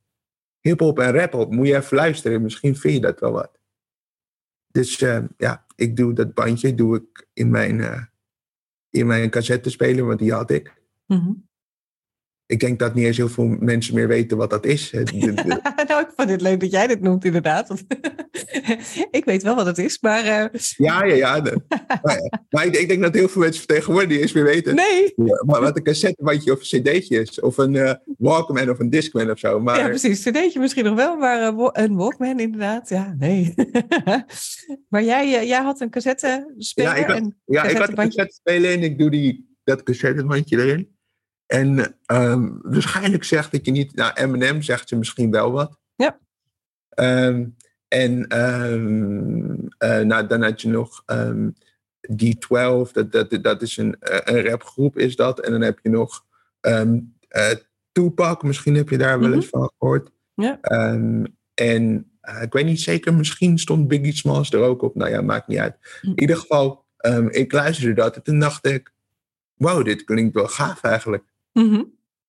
[0.61, 1.53] hip-hop en rap op.
[1.53, 3.59] Moet je even luisteren, misschien vind je dat wel wat.
[4.69, 4.99] Dus
[5.37, 8.03] ja, ik doe dat bandje doe ik in mijn, eh,
[8.93, 10.83] in mijn cassettespeler, want die had ik.
[11.07, 11.33] Mhm.
[12.53, 14.91] Ik denk dat niet eens heel veel mensen meer weten wat dat is.
[15.89, 17.69] Nou, ik vond het leuk dat jij dit noemt, inderdaad.
[19.11, 21.41] Ik weet wel wat het is, maar eh, ja, ja, ja.
[21.41, 21.61] de-
[22.03, 25.13] maar maar ik, ik denk dat heel veel mensen tegenwoordig niet eens meer weten nee.
[25.17, 27.41] Ja, maar wat een cassettebandje of een cd'tje is.
[27.41, 29.61] Of een eh, Walkman of een Discman of zo.
[29.61, 30.23] Maar Ja, precies.
[30.23, 32.89] CD'tje misschien nog wel, maar eh, een Walkman inderdaad.
[32.89, 33.55] Ja, nee.
[34.89, 37.95] maar jij, jij had een cassette speler Ja, ik had- en Ja, ik had een
[37.95, 40.89] cassette spelen en ik doe die, dat cassettebandje erin.
[41.53, 43.95] En ehm, waarschijnlijk zegt dat je niet...
[43.95, 45.79] Nou, M&M zegt ze misschien wel wat.
[45.95, 46.19] Ja.
[46.89, 47.47] Ehm,
[47.89, 51.51] en ehm, eh, nou, dan had je nog ehm,
[52.13, 52.93] D12.
[52.93, 55.41] Dat, dat, dat is een, eh, een rapgroep, is dat.
[55.41, 56.25] En dan heb je nog
[56.61, 56.91] eh,
[57.93, 58.43] Tupac.
[58.43, 60.11] Misschien heb je daar wel eens van gehoord.
[60.35, 60.61] Ja.
[61.55, 62.07] En
[62.43, 64.95] ik weet niet zeker, misschien stond Biggie Smalls er ook op.
[64.95, 65.77] Nou ja, maakt niet uit.
[66.01, 66.09] Hm.
[66.09, 66.85] In ieder geval,
[67.29, 68.93] ik luisterde dat en toen dacht ik...
[69.55, 71.32] Wow, dit klinkt wel gaaf eigenlijk.
[71.53, 71.83] Mhm.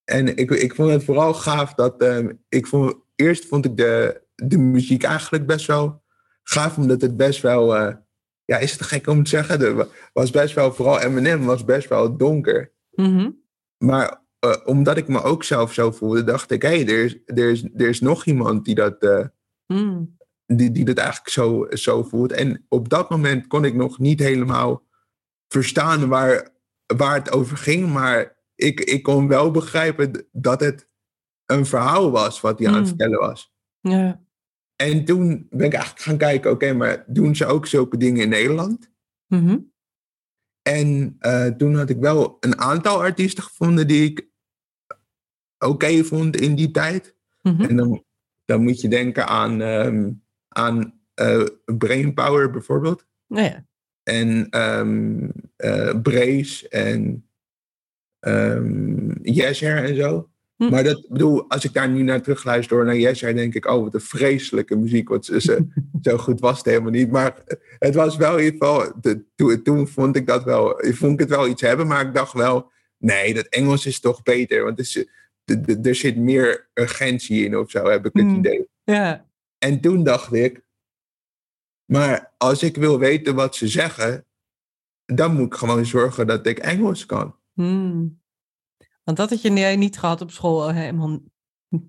[0.03, 2.01] En ik, ik vond het vooral gaaf dat...
[2.01, 6.03] ehm, ik vond, eerst vond ik de, de muziek eigenlijk best wel
[6.43, 7.75] gaaf, omdat het best wel...
[7.75, 7.95] eh,
[8.45, 9.87] ja, is het gek om te zeggen?
[10.13, 12.71] Was best wel, vooral Eminem was best wel donker.
[12.91, 13.29] Mhm.
[13.77, 16.61] Maar eh, omdat ik me ook zelf zo voelde, dacht ik...
[16.61, 19.03] Hé, hey, er, is, er, is, er is nog iemand die dat...
[19.03, 19.25] eh,
[19.67, 20.17] Mm.
[20.45, 22.31] die, die dat eigenlijk zo, zo voelt.
[22.31, 24.83] En op dat moment kon ik nog niet helemaal
[25.47, 26.49] verstaan waar,
[26.97, 27.91] waar het over ging.
[27.93, 30.87] Maar ik, ik kon wel begrijpen dat het
[31.45, 32.87] een verhaal was wat hij aan het Mm.
[32.87, 33.53] vertellen was.
[33.79, 34.21] Ja.
[34.75, 38.29] En toen ben ik eigenlijk gaan kijken, oké, maar doen ze ook zulke dingen in
[38.29, 38.91] Nederland?
[39.27, 39.59] Mhm.
[40.61, 44.27] En eh, toen had ik wel een aantal artiesten gevonden die ik
[45.57, 47.15] oké vond in die tijd.
[47.41, 47.61] Mhm.
[47.61, 48.03] En dan,
[48.45, 50.11] dan moet je denken aan, ehm
[50.47, 53.05] aan eh, Brainpower bijvoorbeeld.
[53.27, 53.65] Nou ja.
[54.03, 57.27] En eh, Brace en
[58.23, 60.27] ehm Yeser en zo.
[60.55, 60.69] Hm.
[60.69, 63.65] Maar dat bedoel, als ik daar nu naar terug luister hoor, naar Yeser, denk ik,
[63.65, 65.09] oh, wat een vreselijke muziek.
[65.09, 65.67] Want ze, ze-
[66.01, 67.11] zo goed was het helemaal niet.
[67.11, 67.43] Maar
[67.79, 71.19] het was wel in ieder geval, de, toen, toen vond ik dat wel, vond ik
[71.19, 71.87] het wel iets hebben.
[71.87, 74.63] Maar ik dacht wel, nee, dat Engels is toch beter.
[74.63, 75.05] Want is,
[75.43, 78.35] de- de- er zit meer urgentie in of zo, heb ik het Hm.
[78.35, 78.67] idee.
[78.83, 79.25] Ja.
[79.57, 80.61] En toen dacht ik,
[81.85, 84.25] maar als ik wil weten wat ze zeggen,
[85.05, 87.35] dan moet ik gewoon zorgen dat ik Engels kan.
[87.53, 88.21] Mm.
[89.03, 91.19] Want dat had je nee, niet gehad op school eh, helemaal.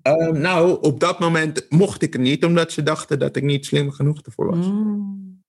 [0.03, 3.66] Ehm, nou, op dat moment mocht ik het niet, omdat ze dachten dat ik niet
[3.66, 4.66] slim genoeg ervoor was.
[4.66, 5.42] Mm.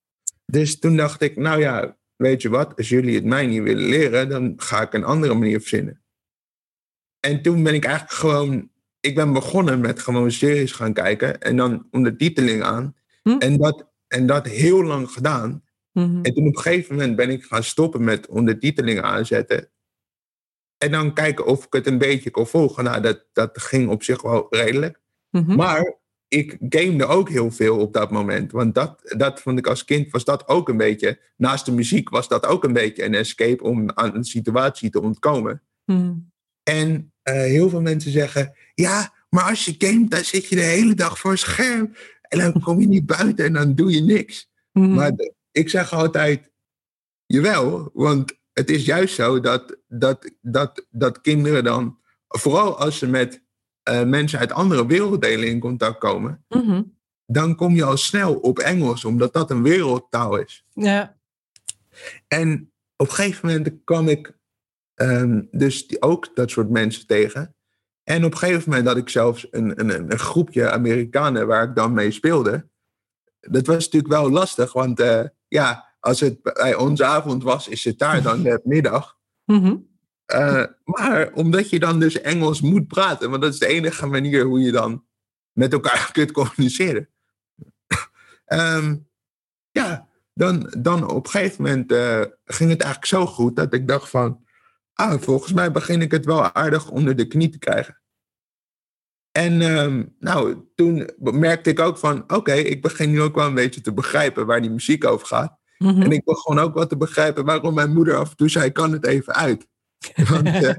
[0.45, 3.87] Dus toen dacht ik, nou ja, weet je wat, als jullie het mij niet willen
[3.87, 6.01] leren, dan ga ik een andere manier verzinnen.
[7.19, 8.69] En toen ben ik eigenlijk gewoon
[9.05, 12.95] ik ben begonnen met gewoon series gaan kijken en dan ondertiteling aan.
[13.21, 13.29] Hm?
[13.29, 15.63] En, dat, en dat heel lang gedaan.
[15.91, 16.19] Mhm.
[16.21, 19.69] En toen op een gegeven moment ben ik gaan stoppen met ondertiteling aanzetten.
[20.85, 22.83] En dan kijken of ik het een beetje kon volgen.
[22.83, 25.01] Nou, dat, dat ging op zich wel redelijk.
[25.29, 25.55] Mhm.
[25.55, 28.51] Maar ik gamede ook heel veel op dat moment.
[28.51, 31.19] Want dat, dat vond ik als kind, was dat ook een beetje...
[31.37, 35.01] Naast de muziek was dat ook een beetje een escape om aan een situatie te
[35.01, 35.61] ontkomen.
[35.85, 36.13] Mhm.
[36.63, 40.61] En eh, heel veel mensen zeggen: ja, maar als je gamet, dan zit je de
[40.61, 41.95] hele dag voor een scherm.
[42.21, 44.49] En dan kom je niet buiten en dan doe je niks.
[44.71, 44.93] Mhm.
[44.93, 46.51] Maar de- ik zeg altijd:
[47.25, 53.07] jawel, want het is juist zo dat, dat, dat, dat kinderen dan, vooral als ze
[53.07, 53.43] met
[53.83, 56.83] eh, mensen uit andere werelddelen in contact komen, Mhm.
[57.25, 60.65] dan kom je al snel op Engels, omdat dat een wereldtaal is.
[60.73, 61.17] Ja.
[62.27, 64.37] En op een gegeven moment kwam ik
[64.93, 67.55] ehm, dus die, ook dat soort mensen tegen.
[68.03, 71.75] En op een gegeven moment had ik zelfs een, een, een groepje Amerikanen waar ik
[71.75, 72.69] dan mee speelde.
[73.39, 77.83] Dat was natuurlijk wel lastig, want eh, ja, als het bij onze avond was, is
[77.83, 79.17] het daar dan net middag.
[80.25, 84.43] Eh, maar omdat je dan dus Engels moet praten, want dat is de enige manier
[84.43, 85.05] hoe je dan
[85.51, 87.09] met elkaar kunt communiceren.
[88.45, 88.95] Ehm,
[89.71, 93.87] ja, dan, dan op een gegeven moment eh, ging het eigenlijk zo goed dat ik
[93.87, 94.45] dacht van,
[94.93, 98.01] ah, volgens mij begin ik het wel aardig onder de knie te krijgen.
[99.31, 103.53] En ehm, nou, toen merkte ik ook van, oké, ik begin nu ook wel een
[103.53, 105.63] beetje te begrijpen waar die muziek over gaat.
[105.85, 106.01] Mhm.
[106.01, 108.91] En ik begon ook wat te begrijpen waarom mijn moeder af en toe zei, kan
[108.91, 109.67] het even uit.
[110.29, 110.75] Want eh,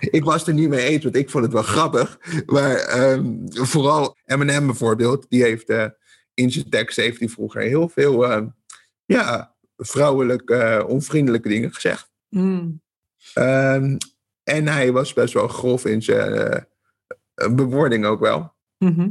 [0.16, 2.18] ik was er niet mee eens, want ik vond het wel grappig.
[2.46, 5.86] Maar ehm, vooral Eminem bijvoorbeeld, die heeft eh,
[6.34, 8.46] in zijn tekst heeft hij vroeger heel veel ehm,
[9.04, 12.10] ja, vrouwelijk eh, onvriendelijke dingen gezegd.
[12.28, 12.68] Mhm.
[13.34, 13.96] Ehm,
[14.42, 16.66] en hij was best wel grof in zijn
[17.34, 18.54] bewoording ook wel.
[18.78, 19.10] Mhm.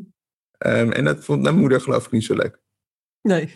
[0.58, 2.64] En dat vond mijn moeder geloof ik niet zo leuk.
[3.26, 3.54] Nee.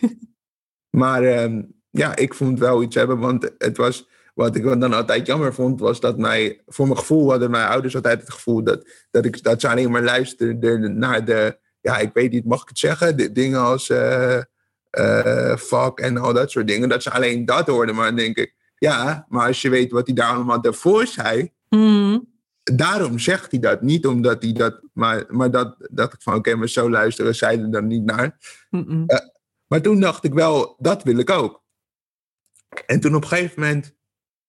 [0.90, 5.26] Maar ehm, ja, ik vond wel iets hebben, want het was, wat ik dan altijd
[5.26, 8.88] jammer vond, was dat mij, voor mijn gevoel hadden mijn ouders altijd het gevoel dat,
[9.10, 12.68] dat, ik, dat ze alleen maar luisterden naar de, ja, ik weet niet, mag ik
[12.68, 17.44] het zeggen, de dingen als eh, fuck en al dat soort dingen, dat ze alleen
[17.44, 17.94] dat hoorden.
[17.94, 21.52] Maar dan denk ik, ja, maar als je weet wat hij daar allemaal daarvoor zei,
[21.68, 22.18] Mhm.
[22.62, 23.82] daarom zegt hij dat.
[23.82, 27.60] Niet omdat hij dat, maar, maar dat dacht ik van, oké, maar zo luisteren zij
[27.60, 28.36] er dan niet naar.
[28.70, 29.04] Mhm.
[29.70, 31.62] Maar toen dacht ik wel, dat wil ik ook.
[32.86, 33.94] En toen op een gegeven moment,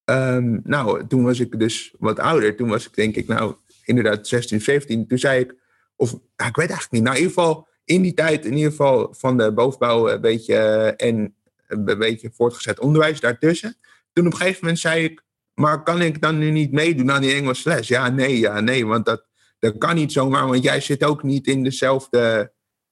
[0.03, 2.55] ehm, nou, toen was ik dus wat ouder.
[2.55, 3.55] Toen was ik denk ik, nou,
[3.85, 5.07] inderdaad 16, 17.
[5.07, 5.55] Toen zei ik,
[5.95, 7.03] of ik weet eigenlijk niet.
[7.03, 10.55] Nou, in ieder geval, in die tijd, in ieder geval van de bovenbouw een beetje
[10.55, 11.35] eh, en
[11.67, 13.75] een beetje voortgezet onderwijs daartussen.
[14.13, 17.21] Toen op een gegeven moment zei ik, maar kan ik dan nu niet meedoen aan
[17.21, 17.87] die Engelse les?
[17.87, 19.27] Ja, nee, ja, nee, want dat,
[19.59, 22.51] dat kan niet zomaar, want jij zit ook niet in dezelfde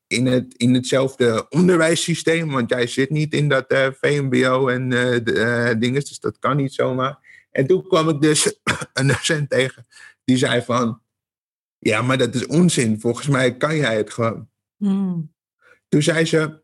[0.10, 5.20] in, het, in hetzelfde onderwijssysteem, want jij zit niet in dat eh, VMBO en eh
[5.24, 7.48] de, eh, dingen, dus dat kan niet zomaar.
[7.52, 8.60] En toen kwam ik dus
[8.94, 9.88] een docent tegen
[10.24, 11.02] die zei van,
[11.78, 14.50] ja, maar dat is onzin, volgens mij kan jij het gewoon.
[14.78, 15.20] Mhm.
[15.88, 16.62] Toen zei ze,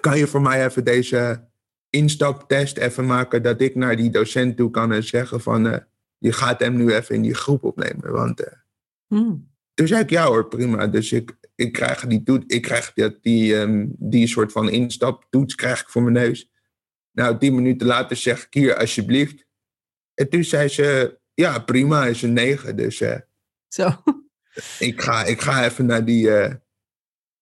[0.00, 1.48] kan je voor mij even deze
[1.90, 5.84] instaptest even maken, dat ik naar die docent toe kan en zeggen van,
[6.18, 8.44] je gaat hem nu even in die groep opnemen, want...
[9.06, 9.34] Mhm.
[9.74, 10.86] toen zei ik ja hoor, prima.
[10.86, 15.54] Dus ik, ik krijg die, toet, ik krijg die, die, ehm, die soort van instaptoets
[15.54, 16.50] krijg ik voor mijn neus.
[17.12, 19.46] Nou, tien minuten later zeg ik hier alsjeblieft.
[20.14, 22.76] En toen zei ze, ja prima, is een negen.
[22.76, 23.18] Dus eh,
[23.68, 24.02] Zo.
[24.88, 26.30] ik, ga, ik ga even naar die...
[26.30, 26.54] eh,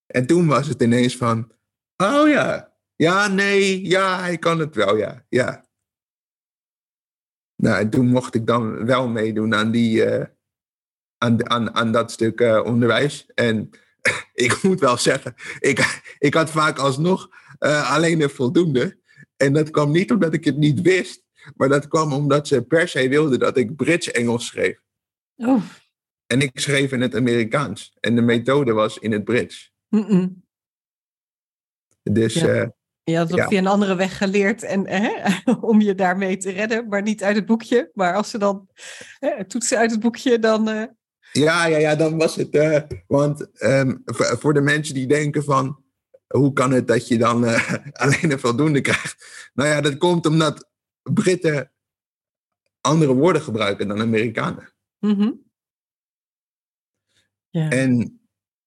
[0.07, 1.53] En toen was het ineens van,
[1.97, 5.67] oh ja, ja, nee, ja, hij kan het wel, ja, ja.
[7.57, 10.05] Nou, en toen mocht ik dan wel meedoen aan die...
[10.05, 10.27] eh,
[11.19, 13.27] aan, aan, aan dat stuk onderwijs.
[13.35, 13.71] En
[14.47, 18.99] ik moet wel zeggen, ik, ik had vaak alsnog eh, alleen een voldoende.
[19.37, 21.23] En dat kwam niet omdat ik het niet wist,
[21.57, 24.81] maar dat kwam omdat ze per se wilden dat ik Brits-Engels schreef.
[25.37, 25.63] Oh.
[26.27, 27.97] En ik schreef in het Amerikaans.
[28.01, 29.73] En de methode was in het Brits.
[32.03, 32.47] Dus Ja.
[32.49, 32.69] eh,
[33.05, 33.49] Je had het Ja.
[33.49, 35.11] via een andere weg geleerd en, hè,
[35.61, 37.91] om je daarmee te redden, maar niet uit het boekje.
[37.95, 38.69] Maar als ze dan
[39.19, 40.69] hè, toetsen uit het boekje, dan...
[40.69, 40.83] eh,
[41.33, 42.51] ja, ja, ja, dan was het.
[42.51, 45.87] eh, want ehm, voor, de mensen die denken van.
[46.29, 49.51] Hoe kan het dat je dan eh, alleen een voldoende krijgt?
[49.55, 50.69] Nou ja, dat komt omdat
[51.03, 51.73] Britten
[52.81, 54.73] andere woorden gebruiken dan Amerikanen.
[54.99, 55.33] mhm.
[57.51, 57.71] Ja.
[57.71, 58.21] En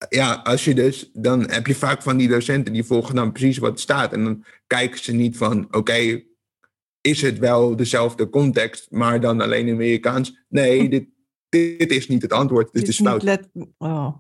[0.10, 3.58] ja, als je dus, dan heb je vaak van die docenten die volgen dan precies
[3.58, 4.14] wat staat.
[4.14, 6.24] En dan kijken ze niet van, oké,
[7.02, 10.46] is het wel dezelfde context, maar dan alleen Amerikaans?
[10.48, 11.08] Nee, dit,
[11.52, 13.24] dit is niet het antwoord, dit, is fout.
[13.24, 13.50] Let...
[13.78, 14.16] Oh.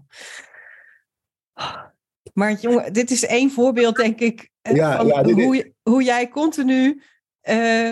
[2.34, 7.02] Maar jongen, dit is één voorbeeld, denk ik, ja, van ja, hoe, hoe jij continu
[7.44, 7.92] uh,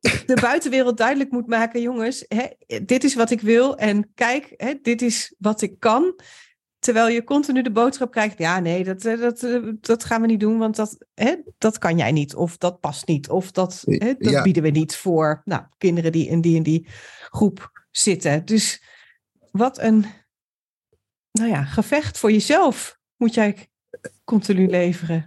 [0.00, 2.46] de buitenwereld duidelijk moet maken, jongens, hè,
[2.84, 6.20] dit is wat ik wil en kijk, hè, dit is wat ik kan.
[6.78, 10.26] Terwijl je continu de boodschap krijgt, ja nee, dat, eh, dat, eh, dat gaan we
[10.26, 13.82] niet doen, want dat, hè, dat kan jij niet, of dat past niet, of dat,
[13.84, 16.88] hè, dat bieden we niet voor nou, kinderen die in die en die
[17.30, 18.44] groep zitten.
[18.44, 18.82] Dus
[19.50, 20.06] wat een
[21.32, 23.68] nou ja, gevecht voor jezelf moet jij
[24.24, 25.26] continu leveren.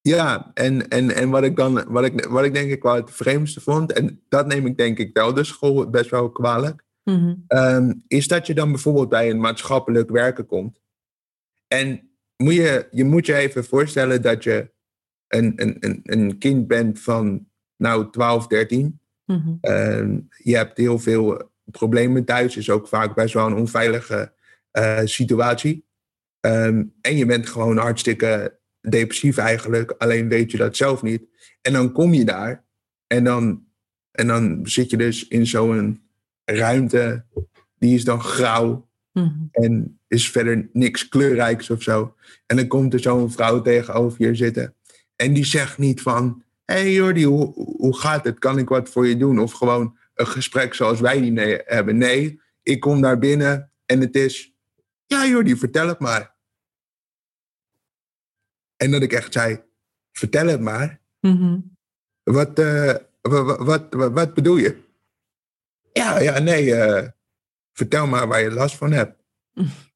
[0.00, 3.10] Ja, en, en, en wat ik dan, wat ik, wat ik denk ik wel het
[3.10, 7.34] vreemdste vond, en dat neem ik denk ik wel de school best wel kwalijk, mhm.
[7.46, 10.80] ehm, is dat je dan bijvoorbeeld bij een maatschappelijk werken komt.
[11.66, 14.70] En moet je, je moet je even voorstellen dat je
[15.26, 19.00] een, een, een, een kind bent van nou 12, 13.
[19.24, 19.58] Mm
[20.42, 24.32] je hebt heel veel problemen thuis, is ook vaak best wel een onveilige
[24.72, 25.86] uh, situatie.
[26.40, 31.22] Ehm, en je bent gewoon hartstikke depressief eigenlijk, alleen weet je dat zelf niet.
[31.62, 32.64] En dan kom je daar
[33.06, 33.64] en dan,
[34.10, 36.02] en dan zit je dus in zo'n
[36.44, 37.24] ruimte,
[37.78, 39.30] die is dan grauw mhm.
[39.50, 42.14] en is verder niks kleurrijks of zo.
[42.46, 44.76] En dan komt er zo'n vrouw tegenover je zitten
[45.18, 48.38] en die zegt niet van, hé hey Jordi, hoe, hoe gaat het?
[48.38, 49.38] Kan ik wat voor je doen?
[49.38, 51.96] Of gewoon een gesprek zoals wij die hebben.
[51.96, 54.54] Nee, ik kom daar binnen en het is,
[55.06, 56.36] ja Jordi, vertel het maar.
[58.76, 59.62] En dat ik echt zei,
[60.12, 61.00] vertel het maar.
[61.20, 61.60] Mhm.
[62.22, 64.82] wat, uh, wat, wat, wat, bedoel je?
[65.92, 67.08] Ja, ja, nee, uh,
[67.72, 69.22] vertel maar waar je last van hebt.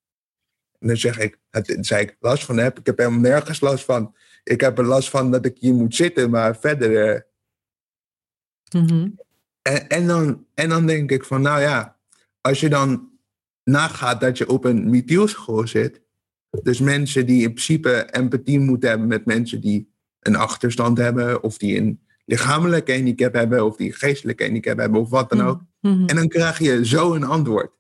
[0.78, 2.78] En dan zeg ik, het, zei ik, last van heb?
[2.78, 4.16] Ik heb helemaal nergens last van.
[4.44, 7.14] Ik heb er last van dat ik hier moet zitten, maar verder...
[8.74, 9.06] Uh...
[9.62, 11.96] en, en, dan, en dan denk ik van, nou ja,
[12.40, 13.11] als je dan
[13.64, 16.01] nagaat dat je op een metielschool zit,
[16.62, 21.59] dus mensen die in principe empathie moeten hebben met mensen die een achterstand hebben, of
[21.59, 25.53] die een lichamelijke handicap hebben, of die een geestelijke handicap hebben, of wat dan mm-hmm.
[25.53, 25.62] ook.
[25.81, 26.07] Mm-hmm.
[26.07, 27.70] En dan krijg je zo een antwoord.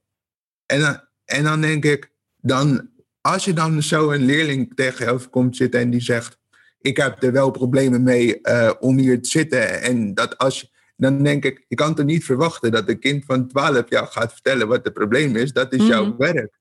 [0.66, 2.90] En dan, en dan denk ik, dan,
[3.20, 6.38] als je dan zo een leerling tegenover komt zitten en die zegt,
[6.80, 9.82] ik heb er wel problemen mee uh, om hier te zitten.
[9.82, 13.48] En dat als, dan denk ik, je kan toch niet verwachten dat een kind van
[13.48, 15.52] 12 jaar gaat vertellen wat het probleem is.
[15.52, 16.18] Dat is jouw mm-hmm.
[16.18, 16.60] werk.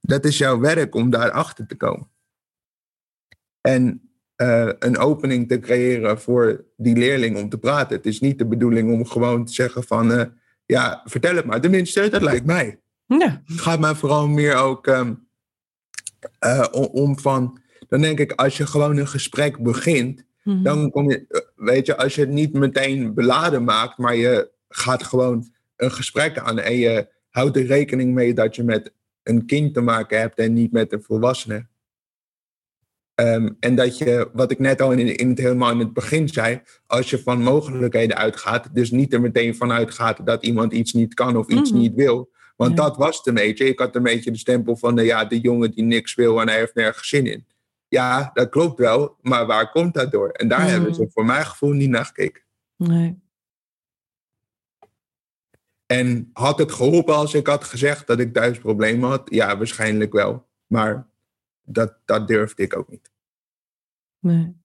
[0.00, 2.10] Dat is jouw werk om daarachter te komen.
[3.60, 7.96] En uh, een opening te creëren voor die leerling om te praten.
[7.96, 10.24] Het is niet de bedoeling om gewoon te zeggen van, uh,
[10.66, 11.60] ja, vertel het maar.
[11.60, 12.80] Tenminste, dat lijkt mij.
[13.06, 13.42] Ja.
[13.44, 15.28] Het gaat mij vooral meer ook um,
[16.46, 20.62] uh, om van, dan denk ik, als je gewoon een gesprek begint, mm-hmm.
[20.62, 25.02] dan kom je, weet je, als je het niet meteen beladen maakt, maar je gaat
[25.02, 28.92] gewoon een gesprek aan en je houdt er rekening mee dat je met
[29.22, 31.66] een kind te maken hebt en niet met een volwassene.
[33.20, 36.28] Um, en dat je, wat ik net al in, in, het helemaal in het begin
[36.28, 40.92] zei, als je van mogelijkheden uitgaat, dus niet er meteen van uitgaat dat iemand iets
[40.92, 41.80] niet kan of iets mhm.
[41.80, 42.30] niet wil.
[42.56, 43.68] Want dat was het een beetje.
[43.68, 46.48] Ik had een beetje de stempel van de, ja, de jongen die niks wil en
[46.48, 47.46] hij heeft nergens zin in.
[47.88, 50.30] Ja, dat klopt wel, maar waar komt dat door?
[50.30, 52.42] En daar hebben ze voor mijn gevoel niet naar gekeken.
[52.76, 53.20] Nee.
[55.86, 59.22] En had het geholpen als ik had gezegd dat ik thuis problemen had?
[59.30, 60.48] Ja, waarschijnlijk wel.
[60.66, 61.08] Maar
[61.62, 63.10] dat, dat durfde ik ook niet.
[64.18, 64.56] Nee.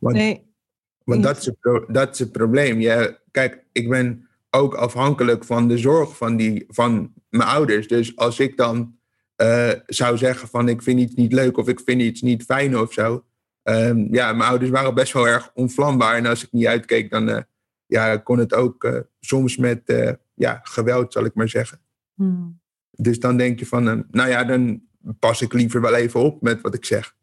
[0.00, 0.54] Want, nee.
[1.04, 2.80] want dat, is het, dat is het probleem.
[2.80, 7.88] Ja, kijk, ik ben ook afhankelijk van de zorg van, die, van mijn ouders.
[7.88, 8.98] Dus als ik dan
[9.42, 12.78] uh, zou zeggen van ik vind iets niet leuk of ik vind iets niet fijn
[12.78, 13.24] of zo.
[13.62, 16.16] Um, ja, mijn ouders waren best wel erg onvlambaar.
[16.16, 17.40] En als ik niet uitkeek, dan uh,
[17.86, 19.92] ja, kon het ook uh, soms met
[20.34, 21.80] ja, geweld, zal ik maar zeggen.
[22.14, 22.60] Hmm.
[22.90, 24.82] Dus dan denk je van, uh, nou ja, dan
[25.18, 27.16] pas ik liever wel even op met wat ik zeg.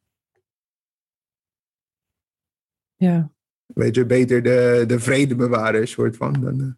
[2.95, 3.31] Ja.
[3.65, 6.33] Weet je, beter de, de vrede bewaren, soort van.
[6.33, 6.77] Dan,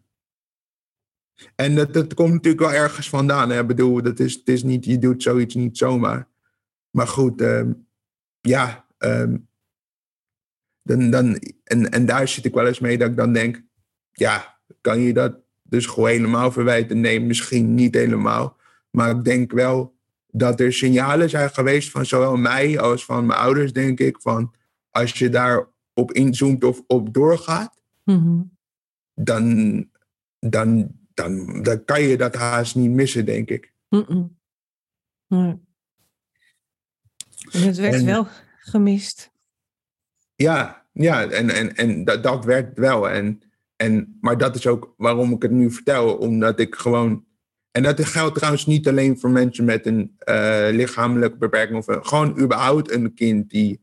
[1.54, 3.50] en dat, dat komt natuurlijk wel ergens vandaan.
[3.50, 3.60] Hè?
[3.60, 6.28] Ik bedoel, dat is, het is niet, je doet zoiets niet zomaar.
[6.90, 7.86] Maar goed, um,
[8.40, 8.86] ja.
[8.98, 9.48] Um,
[10.82, 13.62] dan, dan, en, en daar zit ik wel eens mee dat ik dan denk
[14.12, 17.00] ja, kan je dat dus gewoon helemaal verwijten?
[17.00, 18.56] Nee, misschien niet helemaal.
[18.90, 23.38] Maar ik denk wel dat er signalen zijn geweest van zowel mij als van mijn
[23.38, 24.54] ouders, denk ik, van
[24.90, 28.40] als je daarop inzoomt of op doorgaat, mhm.
[29.14, 29.86] dan,
[30.38, 33.72] dan, dan, dan kan je dat haast niet missen, denk ik.
[33.88, 34.38] Mm
[37.50, 38.26] het werd wel
[38.58, 39.30] gemist.
[40.34, 43.10] Ja, ja en, en, en dat, dat werd wel.
[43.10, 43.42] En
[43.80, 46.16] en, maar dat is ook waarom ik het nu vertel.
[46.16, 47.24] Omdat ik gewoon.
[47.70, 51.78] En dat geldt trouwens niet alleen voor mensen met een uh, lichamelijke beperking.
[51.78, 53.80] Of een, gewoon überhaupt een kind die.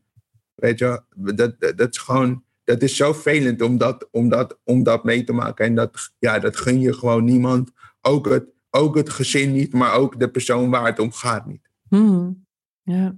[0.54, 2.44] Weet je, dat, dat, dat is gewoon.
[2.68, 5.64] Dat is zo vervelend om dat, om, dat, om dat mee te maken.
[5.64, 7.70] En dat, ja, dat gun je gewoon niemand.
[8.00, 11.70] Ook het, ook het gezin niet, maar ook de persoon waar het om gaat niet.
[11.88, 12.46] Hmm.
[12.82, 13.16] Ja.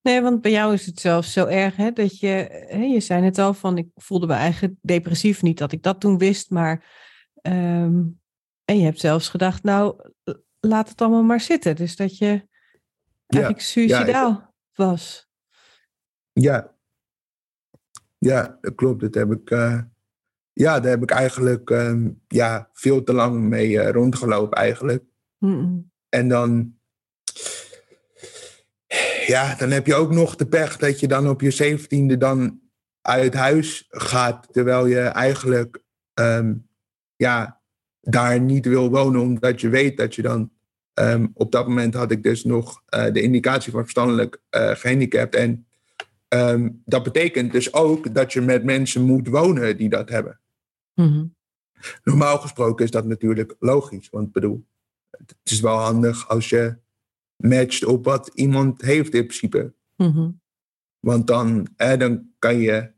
[0.00, 3.24] Nee, want bij jou is het zelfs zo erg hè, dat je, hè, je zei
[3.24, 6.84] het al van, ik voelde me eigenlijk depressief, niet dat ik dat toen wist, maar,
[7.34, 8.02] ehm,
[8.64, 10.10] en je hebt zelfs gedacht, nou,
[10.60, 11.76] laat het allemaal maar zitten.
[11.76, 12.48] Dus dat je
[13.26, 15.28] eigenlijk ja, suicidaal ja, was.
[16.32, 16.74] Ja,
[18.20, 19.00] ja, dat klopt.
[19.00, 19.80] Dat heb ik, uh,
[20.52, 25.04] ja, daar heb ik eigenlijk um, ja, veel te lang mee uh, rondgelopen eigenlijk.
[25.38, 25.90] Mm -mm.
[26.08, 26.74] En dan
[29.26, 32.60] ja, dan heb je ook nog de pech dat je dan op je zeventiende dan
[33.00, 35.82] uit huis gaat, terwijl je eigenlijk
[36.14, 36.68] um,
[37.16, 37.60] ja,
[38.00, 40.50] daar niet wil wonen, omdat je weet dat je dan.
[40.94, 45.34] Um, op dat moment had ik dus nog uh, de indicatie van verstandelijk gehandicapt.
[45.34, 45.66] En
[46.34, 50.40] um, dat betekent dus ook dat je met mensen moet wonen die dat hebben.
[50.94, 51.34] -hmm.
[52.04, 54.10] Normaal gesproken is dat natuurlijk logisch.
[54.10, 54.64] Want bedoel,
[55.10, 56.76] het is wel handig als je
[57.36, 59.72] matcht op wat iemand heeft in principe.
[59.96, 60.40] -hmm.
[60.98, 62.90] Want dan, dan kan je.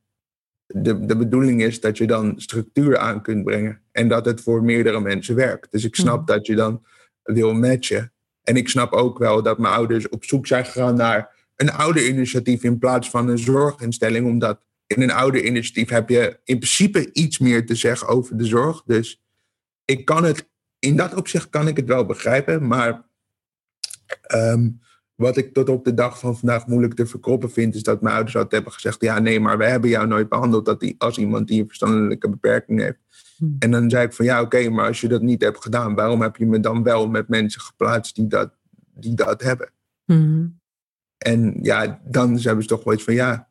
[0.67, 3.83] De, de bedoeling is dat je dan structuur aan kunt brengen.
[3.91, 5.71] En dat het voor meerdere mensen werkt.
[5.71, 6.27] Dus ik snap -hmm.
[6.27, 6.85] dat je dan
[7.23, 8.13] wil matchen.
[8.43, 12.63] En ik snap ook wel dat mijn ouders op zoek zijn gegaan naar een oude-initiatief
[12.63, 14.27] in plaats van een zorginstelling.
[14.27, 18.83] Omdat in een oude-initiatief heb je in principe iets meer te zeggen over de zorg.
[18.87, 19.23] Dus
[19.85, 20.49] ik kan het,
[20.79, 22.67] in dat opzicht kan ik het wel begrijpen.
[22.67, 23.11] Maar
[24.35, 24.81] Um,
[25.15, 28.15] wat ik tot op de dag van vandaag moeilijk te verkroppen vind, is dat mijn
[28.15, 31.19] ouders altijd hebben gezegd: Ja, nee, maar we hebben jou nooit behandeld dat die, als
[31.19, 32.99] iemand die een verstandelijke beperking heeft.
[33.37, 33.57] Hmm.
[33.59, 35.95] En dan zei ik van ja, oké, okay, maar als je dat niet hebt gedaan,
[35.95, 38.51] waarom heb je me dan wel met mensen geplaatst die dat,
[38.95, 39.71] die dat hebben?
[40.05, 40.61] Hmm.
[41.23, 43.49] En ja, dan hebben ze toch wel iets van ja,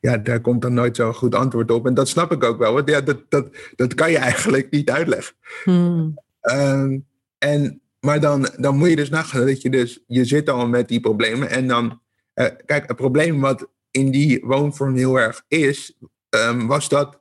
[0.00, 1.86] ja, daar komt dan nooit zo'n goed antwoord op.
[1.86, 4.90] En dat snap ik ook wel, want ja, dat, dat, dat kan je eigenlijk niet
[4.90, 5.34] uitleggen.
[5.64, 6.18] Hmm.
[6.40, 7.06] Um,
[7.38, 10.88] en maar dan, dan moet je dus nagaan dat je dus, je zit al met
[10.88, 11.50] die problemen.
[11.50, 12.00] En dan,
[12.34, 15.96] uh, kijk, het probleem wat in die woonvorm heel erg is,
[16.28, 17.20] um, was dat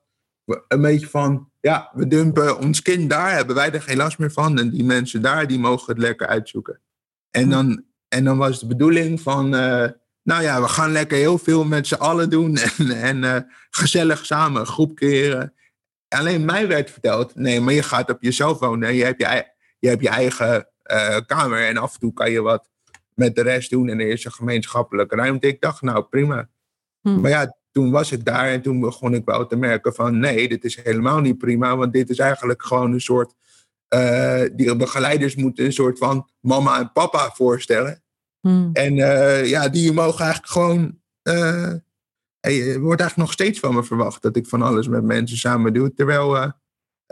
[0.67, 4.31] een beetje van, ja, we dumpen ons kind daar, hebben wij er geen last meer
[4.31, 4.59] van.
[4.59, 6.79] En die mensen daar, die mogen het lekker uitzoeken.
[7.31, 9.85] En dan, en dan was de bedoeling van, uh,
[10.23, 12.57] nou ja, we gaan lekker heel veel met z'n allen doen.
[12.77, 13.37] En, en uh,
[13.69, 15.53] gezellig samen groep keren.
[16.07, 18.93] Alleen mij werd verteld, nee, maar je gaat op jezelf wonen.
[18.93, 19.45] Je hebt je,
[19.79, 22.69] je, hebt je eigen uh, kamer en af en toe kan je wat
[23.13, 25.47] met de rest doen en er is een gemeenschappelijke ruimte.
[25.47, 26.49] Ik dacht, nou prima.
[27.01, 27.21] Hm.
[27.21, 30.47] Maar ja, toen was ik daar en toen begon ik wel te merken van nee,
[30.47, 33.33] dit is helemaal niet prima, want dit is eigenlijk gewoon een soort,
[33.95, 38.03] uh, die begeleiders moeten een soort van mama en papa voorstellen.
[38.41, 38.69] Hm.
[38.73, 41.73] En uh, ja, die mogen eigenlijk gewoon, uh,
[42.39, 45.73] er wordt eigenlijk nog steeds van me verwacht dat ik van alles met mensen samen
[45.73, 46.53] doe, terwijl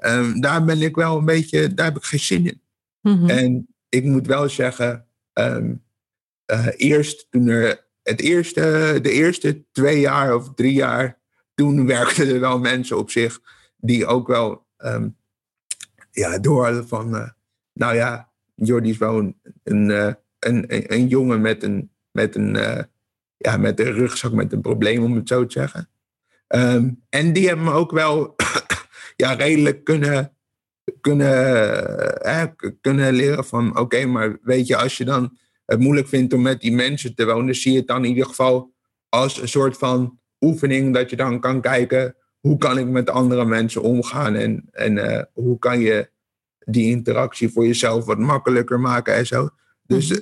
[0.05, 2.61] um, daar ben ik wel een beetje, daar heb ik geen zin in.
[3.01, 3.29] -hmm.
[3.29, 5.83] En ik moet wel zeggen, um,
[6.51, 11.19] uh, eerst toen er het eerste, de eerste twee jaar of drie jaar,
[11.53, 13.41] toen werkten er wel mensen op zich
[13.77, 15.17] die ook wel um,
[16.19, 17.29] ja, door van, uh,
[17.73, 22.53] nou ja, Jordi is wel een, uh, een, een, een, jongen met een, met, een,
[23.37, 25.89] ja, met een rugzak met een probleem, om het zo te zeggen.
[26.47, 28.35] Um, en die hebben me ook wel
[29.15, 30.37] ja, redelijk kunnen
[31.01, 32.43] kunnen, eh,
[32.81, 36.61] kunnen leren van oké, maar weet je, als je dan het moeilijk vindt om met
[36.61, 38.73] die mensen te wonen, zie je het dan in ieder geval
[39.09, 43.45] als een soort van oefening dat je dan kan kijken hoe kan ik met andere
[43.45, 46.09] mensen omgaan en, en uh, hoe kan je
[46.59, 49.49] die interactie voor jezelf wat makkelijker maken en zo.
[49.83, 50.17] Dus uh,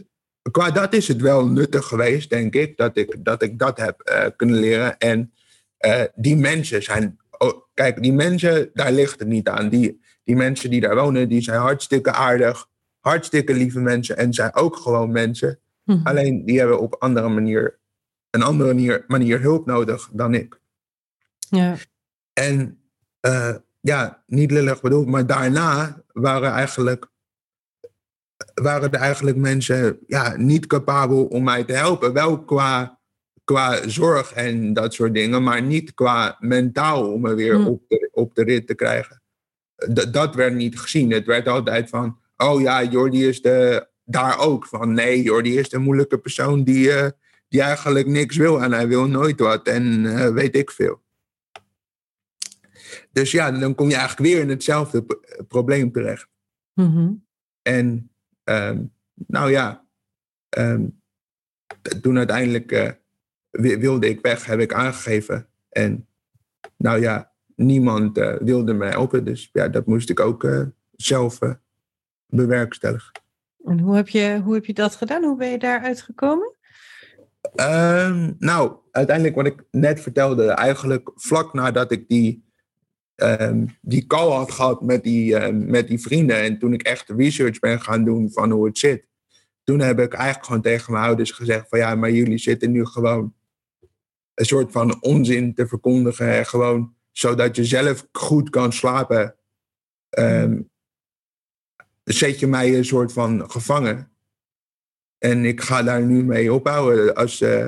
[0.52, 4.10] qua dat is het wel nuttig geweest, denk ik, dat ik dat, ik dat heb
[4.10, 4.98] uh, kunnen leren.
[4.98, 5.30] En
[6.16, 9.70] die mensen zijn, oh, kijk, die mensen, daar ligt het niet aan.
[9.70, 12.68] Die, die mensen die daar wonen, die zijn hartstikke aardig,
[13.00, 15.60] hartstikke lieve mensen en zijn ook gewoon mensen.
[15.84, 16.08] Mhm.
[16.08, 17.80] Alleen die hebben op andere manier,
[18.30, 20.60] een andere manier, manier hulp nodig dan ik.
[21.50, 21.76] Ja.
[22.36, 22.80] En
[23.28, 27.08] uh, ja, niet lullig bedoeld, maar daarna waren eigenlijk
[28.54, 32.14] waren er eigenlijk mensen ja, niet capabel om mij te helpen.
[32.14, 33.00] Wel qua,
[33.44, 37.68] qua zorg en dat soort dingen, maar niet qua mentaal om me weer Mm.
[37.68, 39.22] op, de, op de rit te krijgen.
[39.94, 41.12] D- dat werd niet gezien.
[41.12, 44.94] Het werd altijd van, oh ja, Jordi is de, daar ook van.
[44.94, 47.10] Nee, Jordi is de moeilijke persoon die, eh,
[47.48, 51.04] die eigenlijk niks wil en hij wil nooit wat en eh, weet ik veel.
[53.12, 55.06] Dus ja, dan kom je eigenlijk weer in hetzelfde
[55.48, 56.28] probleem terecht.
[56.74, 57.12] Mhm.
[57.62, 58.12] En
[58.44, 58.84] ehm,
[59.14, 59.86] nou ja,
[60.50, 60.86] ehm,
[62.02, 65.48] toen uiteindelijk uh, wilde ik weg, heb ik aangegeven.
[65.70, 66.08] En
[66.78, 69.26] nou ja, niemand uh, wilde me helpen.
[69.26, 70.62] Dus ja, dat moest ik ook uh,
[70.92, 71.40] zelf
[72.26, 73.12] bewerkstelligen.
[73.66, 75.24] En hoe heb, je, hoe heb je dat gedaan?
[75.24, 76.54] Hoe ben je daaruit gekomen?
[77.56, 82.45] Ehm, nou, uiteindelijk wat ik net vertelde, eigenlijk vlak nadat ik die,
[83.16, 87.10] um, die call had gehad met die, um, met die vrienden en toen ik echt
[87.10, 89.08] research ben gaan doen van hoe het zit,
[89.64, 92.86] toen heb ik eigenlijk gewoon tegen mijn ouders gezegd van ja, maar jullie zitten nu
[92.86, 93.34] gewoon
[94.34, 99.36] een soort van onzin te verkondigen en gewoon zodat je zelf goed kan slapen,
[102.04, 104.12] zet je mij een soort van gevangen.
[105.18, 107.16] En ik ga daar nu mee ophouden.
[107.16, 107.66] Als, uh,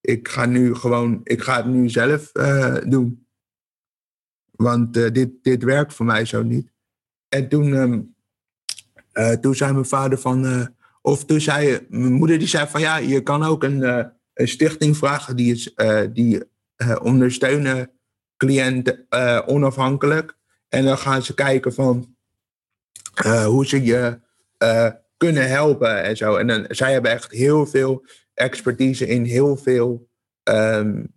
[0.00, 3.23] ik ga nu gewoon, ik ga het nu zelf uh, doen.
[4.56, 6.72] Want uh, dit, dit werkt voor mij zo niet.
[7.28, 8.14] En toen, um,
[9.40, 10.68] toen zei mijn vader van,
[11.02, 13.82] of toen zei mijn moeder die zei van ja, je kan ook een,
[14.34, 15.74] een stichting vragen die, is,
[16.12, 16.42] die
[17.02, 17.90] ondersteunen
[18.36, 19.06] cliënten
[19.46, 20.36] onafhankelijk.
[20.68, 22.16] En dan gaan ze kijken van
[23.46, 24.18] hoe ze je
[25.16, 26.36] kunnen helpen en zo.
[26.36, 30.08] En dan, zij hebben echt heel veel expertise in heel veel
[30.44, 31.14] um,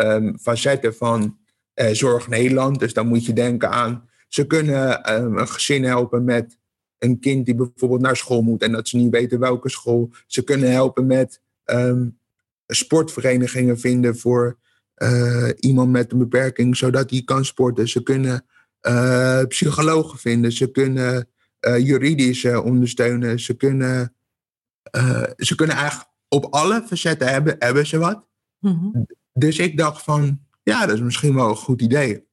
[0.00, 1.38] um, facetten van
[1.76, 2.78] uh, Zorg Nederland.
[2.78, 6.58] Dus dan moet je denken aan, ze kunnen um, een gezin helpen met
[6.98, 10.10] een kind die bijvoorbeeld naar school moet en dat ze niet weten welke school.
[10.26, 11.40] Ze kunnen helpen met
[12.66, 14.58] sportverenigingen vinden voor
[14.96, 17.88] uh, iemand met een beperking, zodat hij kan sporten.
[17.88, 18.44] Ze kunnen
[18.82, 21.28] uh, psychologen vinden, ze kunnen
[21.60, 23.40] uh, juridisch uh, ondersteunen.
[23.40, 24.14] Ze kunnen,
[25.36, 28.26] ze kunnen eigenlijk op alle facetten hebben, hebben ze wat.
[28.60, 29.06] Mm-hmm.
[29.32, 32.28] Dus ik dacht van, ja, dat is misschien wel een goed idee.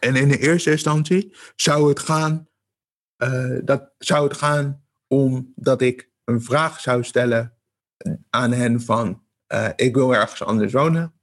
[0.00, 2.48] En in de eerste instantie zou het gaan,
[3.64, 7.54] dat, zou het gaan om dat ik een vraag zou stellen
[8.30, 9.22] aan hen van,
[9.76, 11.14] ik wil ergens anders wonen.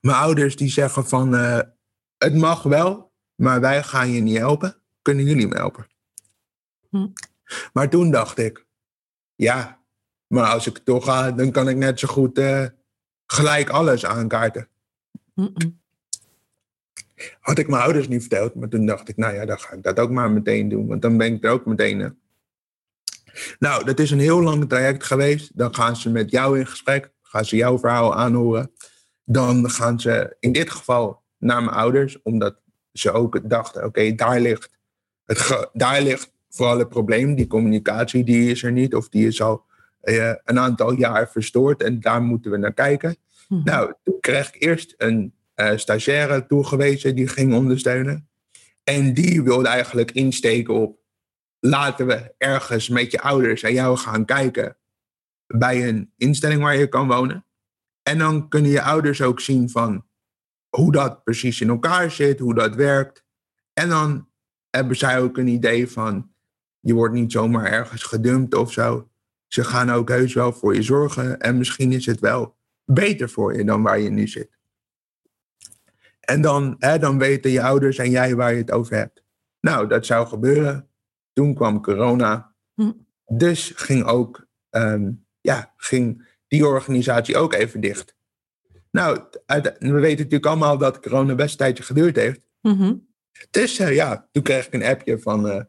[0.00, 1.32] Mijn ouders die zeggen van,
[2.16, 5.86] het mag wel, maar wij gaan je niet helpen kunnen jullie me helpen?
[6.88, 7.08] Hm.
[7.72, 8.66] Maar toen dacht ik,
[9.34, 9.84] ja,
[10.26, 12.66] maar als ik toch ga, dan kan ik net zo goed uh,
[13.32, 14.68] gelijk alles aankaarten.
[15.34, 15.78] Mm-mm.
[17.40, 19.82] Had ik mijn ouders niet verteld, maar toen dacht ik, nou ja, dan ga ik
[19.82, 22.18] dat ook maar meteen doen, want dan ben ik er ook meteen.
[23.58, 25.58] Nou, dat is een heel lang traject geweest.
[25.58, 28.70] Dan gaan ze met jou in gesprek, gaan ze jouw verhaal aanhoren.
[29.24, 32.56] Dan gaan ze in dit geval naar mijn ouders, omdat
[32.92, 34.70] ze ook dachten, oké, daar ligt
[35.24, 37.34] het, daar ligt vooral het probleem.
[37.34, 39.68] Die communicatie die is er niet of die is al
[40.02, 43.16] uh, een aantal jaar verstoord en daar moeten we naar kijken.
[43.48, 43.64] Mhm.
[43.64, 48.28] Nou, toen kreeg ik eerst een uh, stagiaire toegewezen die ging ondersteunen.
[48.84, 50.98] En die wilde eigenlijk insteken op
[51.60, 54.76] laten we ergens met je ouders en jou gaan kijken
[55.46, 57.44] bij een instelling waar je kan wonen.
[58.02, 60.06] En dan kunnen je ouders ook zien van
[60.68, 63.24] hoe dat precies in elkaar zit, hoe dat werkt.
[63.72, 64.28] En dan
[64.70, 66.32] hebben zij ook een idee van,
[66.80, 69.09] je wordt niet zomaar ergens gedumpt of zo.
[69.52, 73.56] Ze gaan ook heus wel voor je zorgen en misschien is het wel beter voor
[73.56, 74.58] je dan waar je nu zit.
[76.20, 79.24] En dan, hè, dan weten je ouders en jij waar je het over hebt.
[79.60, 80.88] Nou, dat zou gebeuren.
[81.32, 82.54] Toen kwam corona.
[82.74, 82.92] Hm.
[83.26, 88.14] Dus ging ook, um, ja, ging die organisatie ook even dicht.
[88.90, 92.48] Nou, uit, we weten natuurlijk allemaal dat corona best een tijdje geduurd heeft.
[92.60, 93.08] Mm-hmm.
[93.50, 95.46] Dus uh, ja, toen kreeg ik een appje van...
[95.46, 95.60] Uh,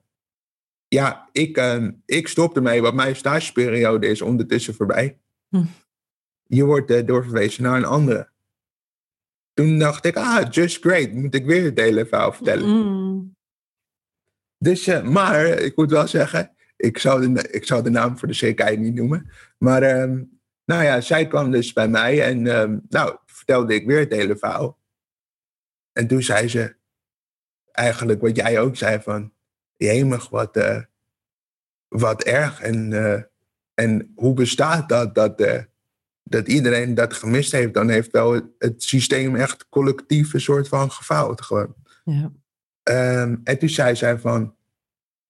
[0.93, 5.19] ja, ik, uh, ik stop ermee, want mijn stageperiode is ondertussen voorbij.
[5.49, 5.63] Hm.
[6.43, 8.29] Je wordt doorverwezen naar een andere.
[9.53, 11.11] Toen dacht ik, ah, just great.
[11.11, 12.69] Moet ik weer het hele verhaal vertellen.
[12.69, 13.35] Mm.
[14.57, 16.55] Dus, maar ik moet wel zeggen...
[16.75, 19.31] Ik zou, de, ik zou de naam voor de zekerheid niet noemen.
[19.57, 23.99] Maar um, nou ja, zij kwam dus bij mij en um, nou, vertelde ik weer
[23.99, 24.79] het hele verhaal.
[25.91, 26.75] En toen zei ze,
[27.71, 29.33] eigenlijk wat jij ook zei van,
[29.83, 30.81] jemig, wat, uh,
[31.87, 32.61] wat erg.
[32.61, 33.21] En, uh,
[33.73, 35.57] en hoe bestaat dat, dat, uh,
[36.23, 37.73] dat iedereen dat gemist heeft?
[37.73, 41.75] Dan heeft wel het, het systeem echt collectief een soort van gefaald gewoon.
[42.03, 42.31] Ja.
[43.23, 44.55] Um, en toen zei zij van,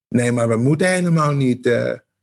[0.08, 1.66] nee, maar we moeten helemaal niet,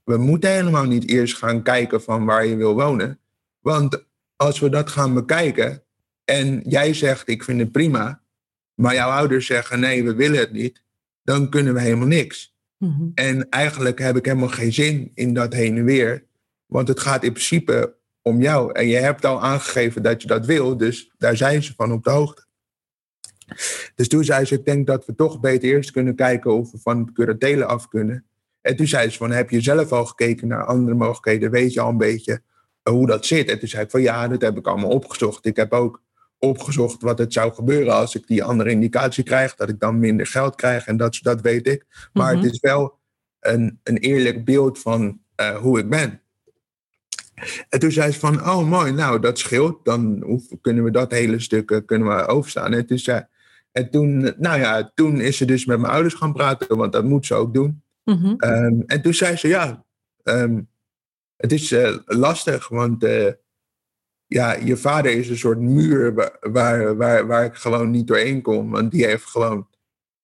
[0.05, 3.21] we moeten helemaal niet eerst gaan kijken van waar je wil wonen.
[3.61, 4.05] Want
[4.37, 5.83] als we dat gaan bekijken
[6.25, 8.23] en jij zegt, ik vind het prima,
[8.75, 10.83] maar jouw ouders zeggen nee, we willen het niet,
[11.29, 12.57] dan kunnen we helemaal niks.
[12.79, 13.13] Mm-hmm.
[13.15, 16.25] En eigenlijk heb ik helemaal geen zin in dat heen en weer,
[16.67, 18.73] want het gaat in principe om jou.
[18.73, 22.05] En je hebt al aangegeven dat je dat wil, dus daar zijn ze van op
[22.05, 22.47] de hoogte.
[23.95, 26.79] Dus toen zei ze, ik denk dat we toch beter eerst kunnen kijken of we
[26.79, 28.25] van het curatelen af kunnen.
[28.61, 31.51] En toen zei ze van, heb je zelf al gekeken naar andere mogelijkheden?
[31.51, 32.43] Weet je al een beetje
[32.83, 33.49] hoe dat zit?
[33.51, 35.47] En toen zei ik van, ja, dat heb ik allemaal opgezocht.
[35.47, 36.03] Ik heb ook
[36.39, 39.55] opgezocht wat het zou gebeuren als ik die andere indicatie krijg.
[39.55, 42.09] Dat ik dan minder geld krijg en dat, dat weet ik.
[42.13, 42.99] Maar het is wel
[43.41, 46.21] een, een eerlijk beeld van uh, hoe ik ben.
[47.69, 49.85] En toen zei ze van, oh mooi, nou dat scheelt.
[49.85, 50.25] Dan
[50.61, 52.73] kunnen we dat hele stuk uh, kunnen we overstaan.
[52.73, 53.27] En toen, zei,
[53.73, 57.05] en toen, nou ja, toen is ze dus met mijn ouders gaan praten, want dat
[57.05, 57.83] moet ze ook doen.
[58.05, 58.37] Mm -hmm.
[58.39, 59.85] um, en toen zei ze, ja,
[60.25, 60.69] um,
[61.37, 63.05] het is uh, lastig, want
[64.29, 68.71] ja, je vader is een soort muur waar, waar, waar ik gewoon niet doorheen kom.
[68.71, 69.69] Want die heeft gewoon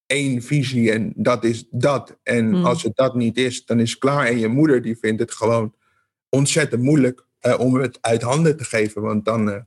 [0.07, 2.19] één visie en dat is dat.
[2.23, 2.65] En mm.
[2.65, 4.27] als het dat niet is, dan is het klaar.
[4.27, 5.75] En je moeder die vindt het gewoon
[6.29, 9.03] ontzettend moeilijk uh, om het uit handen te geven.
[9.03, 9.67] Want dan.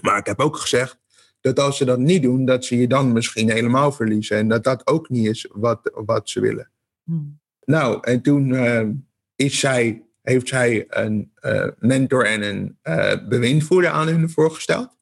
[0.00, 0.98] maar ik heb ook gezegd
[1.40, 4.36] dat als ze dat niet doen, dat ze je dan misschien helemaal verliezen.
[4.36, 6.70] En dat dat ook niet is wat, wat ze willen.
[7.04, 7.40] Hmm.
[7.64, 8.88] Nou, en toen uh,
[9.36, 14.96] is zij, heeft zij een uh, mentor en een uh, bewindvoerder aan hun voorgesteld.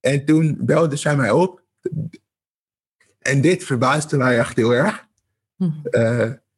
[0.00, 1.62] En toen belde zij mij op.
[3.18, 5.08] En dit verbaasde mij echt heel erg.
[5.56, 5.82] Hmm.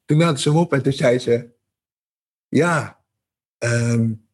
[0.04, 1.48] toen belde ze me op en toen zei ze:
[2.48, 3.00] Ja,
[3.58, 4.26] um,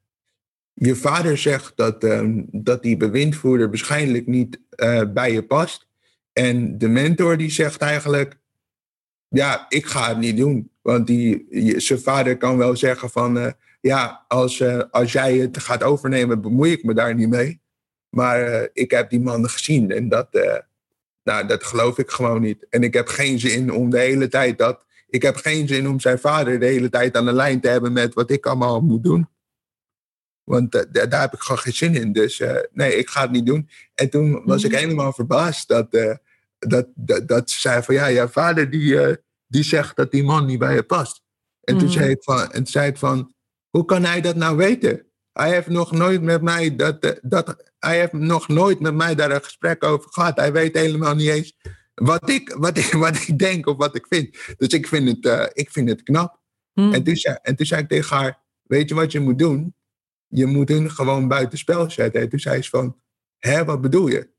[0.74, 4.60] je vader zegt dat, um, dat die bewindvoerder waarschijnlijk niet
[5.12, 5.86] bij je past.
[6.32, 8.37] En de mentor die zegt eigenlijk,
[9.28, 10.70] ja, ik ga het niet doen.
[10.82, 11.46] Want die,
[11.80, 13.50] zijn vader kan wel zeggen van, uh,
[13.80, 17.60] ja, als, uh, als jij het gaat overnemen, bemoei ik me daar niet mee.
[18.08, 20.28] Maar uh, ik heb die man gezien en dat,
[21.22, 22.66] nou, dat geloof ik gewoon niet.
[22.70, 26.00] En ik heb geen zin om de hele tijd dat, ik heb geen zin om
[26.00, 29.02] zijn vader de hele tijd aan de lijn te hebben met wat ik allemaal moet
[29.02, 29.28] doen.
[30.44, 32.12] Want daar heb ik gewoon geen zin in.
[32.12, 33.68] Dus nee, ik ga het niet doen.
[33.94, 34.80] En toen was ik mhm.
[34.80, 36.18] helemaal verbaasd dat
[36.58, 39.14] dat, dat, dat ze zei van ja, jouw vader die, uh,
[39.46, 41.22] die zegt dat die man niet bij je past.
[41.60, 41.98] En toen mhm.
[41.98, 43.34] zei ik van, en zei ik van,
[43.70, 45.06] hoe kan hij dat nou weten?
[45.32, 49.14] Hij heeft nog nooit met mij dat, eh, dat hij heeft nog nooit met mij
[49.14, 50.36] daar een gesprek over gehad.
[50.36, 51.56] Hij weet helemaal niet eens
[51.94, 54.38] wat ik, wat ik, wat ik denk of wat ik vind.
[54.56, 56.40] Dus ik vind het, uh, ik vind het knap.
[56.74, 56.92] Mhm.
[56.92, 59.74] En, toen zei, en toen zei ik tegen haar, weet je wat je moet doen?
[60.26, 62.20] Je moet hun gewoon buitenspel zetten.
[62.20, 63.00] En toen zei ze van,
[63.38, 64.30] hè, wat bedoel je?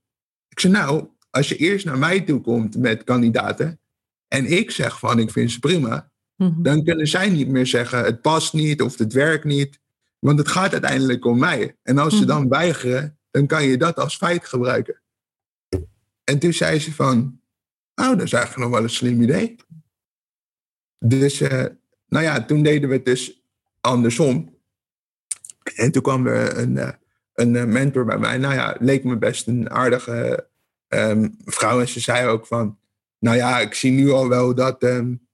[0.50, 3.80] Ik zei, nou, als je eerst naar mij toe komt met kandidaten
[4.28, 6.62] en ik zeg van ik vind ze prima, mhm.
[6.62, 9.80] dan kunnen zij niet meer zeggen het past niet of het werkt niet.
[10.20, 11.76] Want het gaat uiteindelijk om mij.
[11.84, 12.28] En als ze mhm.
[12.28, 15.02] dan weigeren, dan kan je dat als feit gebruiken.
[16.24, 17.40] En toen zei ze van,
[17.96, 19.56] oh, dat is eigenlijk nog wel een slim idee.
[21.00, 21.66] Dus, uh,
[22.08, 23.44] nou ja, toen deden we het dus
[23.82, 24.58] andersom.
[25.76, 26.90] En toen kwam er een, uh,
[27.34, 28.38] een eh, mentor bij mij.
[28.38, 30.49] Nou ja, leek me best een aardige
[30.90, 31.80] um, vrouw.
[31.80, 32.78] En ze zei ook van,
[33.20, 35.28] nou ja, ik zie nu al wel dat, um,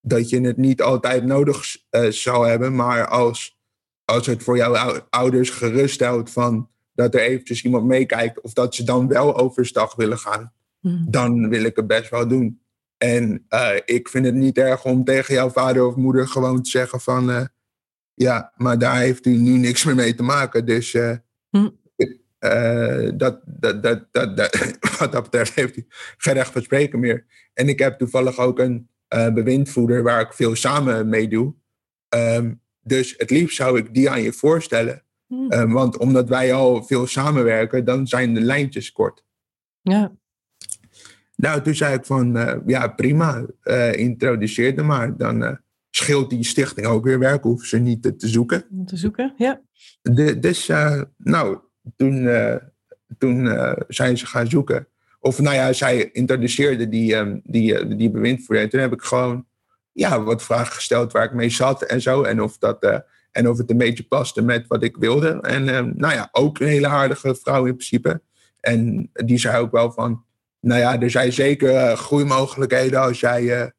[0.00, 2.74] dat je het niet altijd nodig uh, zou hebben.
[2.74, 3.58] Maar als,
[4.04, 8.40] als het voor jouw ouders geruststelt van dat er eventjes iemand meekijkt.
[8.40, 10.52] Of dat ze dan wel overstag willen gaan.
[10.80, 11.06] Mm.
[11.10, 12.60] Dan wil ik het best wel doen.
[12.96, 16.70] En uh, ik vind het niet erg om tegen jouw vader of moeder gewoon te
[16.70, 17.30] zeggen van...
[17.30, 17.44] Uh,
[18.14, 20.66] ja, maar daar heeft u nu niks meer mee te maken.
[20.66, 21.16] Dus uh.
[22.40, 24.36] Uh, dat, dat, dat, dat,
[24.98, 25.86] wat dat betreft heeft hij
[26.16, 27.26] geen recht van spreken meer.
[27.54, 31.54] En ik heb toevallig ook een uh, bewindvoerder waar ik veel samen mee doe.
[32.08, 35.02] Um, dus het liefst zou ik die aan je voorstellen.
[35.26, 35.52] Hmm.
[35.52, 39.24] Um, want omdat wij al veel samenwerken, dan zijn de lijntjes kort.
[39.82, 40.12] Ja.
[41.36, 43.46] Nou, toen zei ik van, uh, ja prima,
[43.92, 45.16] introduceer hem maar.
[45.16, 45.58] Dan
[45.90, 48.84] scheelt die stichting ook weer werk, hoeven ze niet te, te zoeken.
[48.86, 49.60] Te zoeken, ja.
[50.02, 50.66] De, dus,
[51.16, 51.58] nou,
[51.96, 52.54] toen, uh,
[53.18, 54.86] toen uh, zijn ze gaan zoeken.
[55.20, 58.64] Of nou ja, zij introduceerde die, um, die, uh, die bewindvoerder.
[58.64, 59.46] En toen heb ik gewoon
[59.92, 62.22] ja, wat vragen gesteld waar ik mee zat en zo.
[62.22, 65.40] En of, dat, en of het een beetje paste met wat ik wilde.
[65.40, 68.20] En um, nou ja, ook een hele aardige vrouw in principe.
[68.60, 70.24] En die zei ook wel van,
[70.60, 73.72] nou ja, er zijn zeker groeimogelijkheden als jij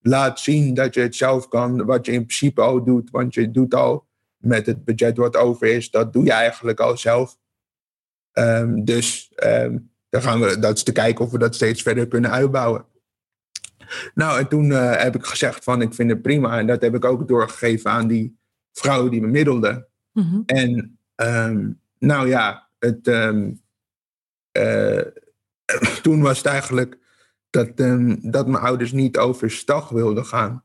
[0.00, 3.10] laat zien dat je het zelf kan, wat je in principe al doet.
[3.10, 4.06] Want je doet al
[4.36, 7.36] met het budget wat over is, dat doe je eigenlijk al zelf.
[8.38, 12.08] Um, dus um, dan gaan we, dat is te kijken of we dat steeds verder
[12.08, 12.86] kunnen uitbouwen.
[14.14, 16.58] Nou, en toen uh, heb ik gezegd van ik vind het prima.
[16.58, 18.38] En dat heb ik ook doorgegeven aan die
[18.72, 19.88] vrouw die me middelde.
[20.12, 20.42] Mm -hmm.
[20.46, 23.40] En um, nou ja, het, uh,
[26.02, 26.98] toen was het eigenlijk
[27.50, 27.76] dat,
[28.22, 30.64] dat mijn ouders niet overstag wilden gaan.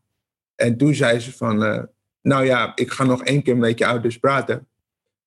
[0.55, 1.83] En toen zei ze van, uh,
[2.21, 4.67] nou ja, ik ga nog één keer met je ouders praten.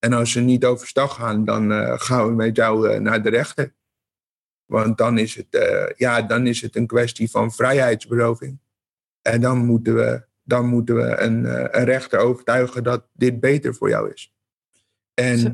[0.05, 3.31] En als ze niet overstag gaan, dan uh, gaan we met jou uh, naar de
[3.31, 3.75] rechter.
[4.65, 8.59] Want dan is het, eh, ja, dan is het een kwestie van vrijheidsberoving.
[9.23, 13.75] En dan moeten we, dan moeten we een, eh, een rechter overtuigen dat dit beter
[13.75, 14.35] voor jou is.
[15.15, 15.53] En Zo.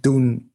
[0.00, 0.52] toen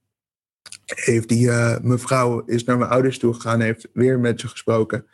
[0.86, 5.06] heeft die eh, mevrouw is naar mijn ouders toe gegaan, heeft weer met ze gesproken.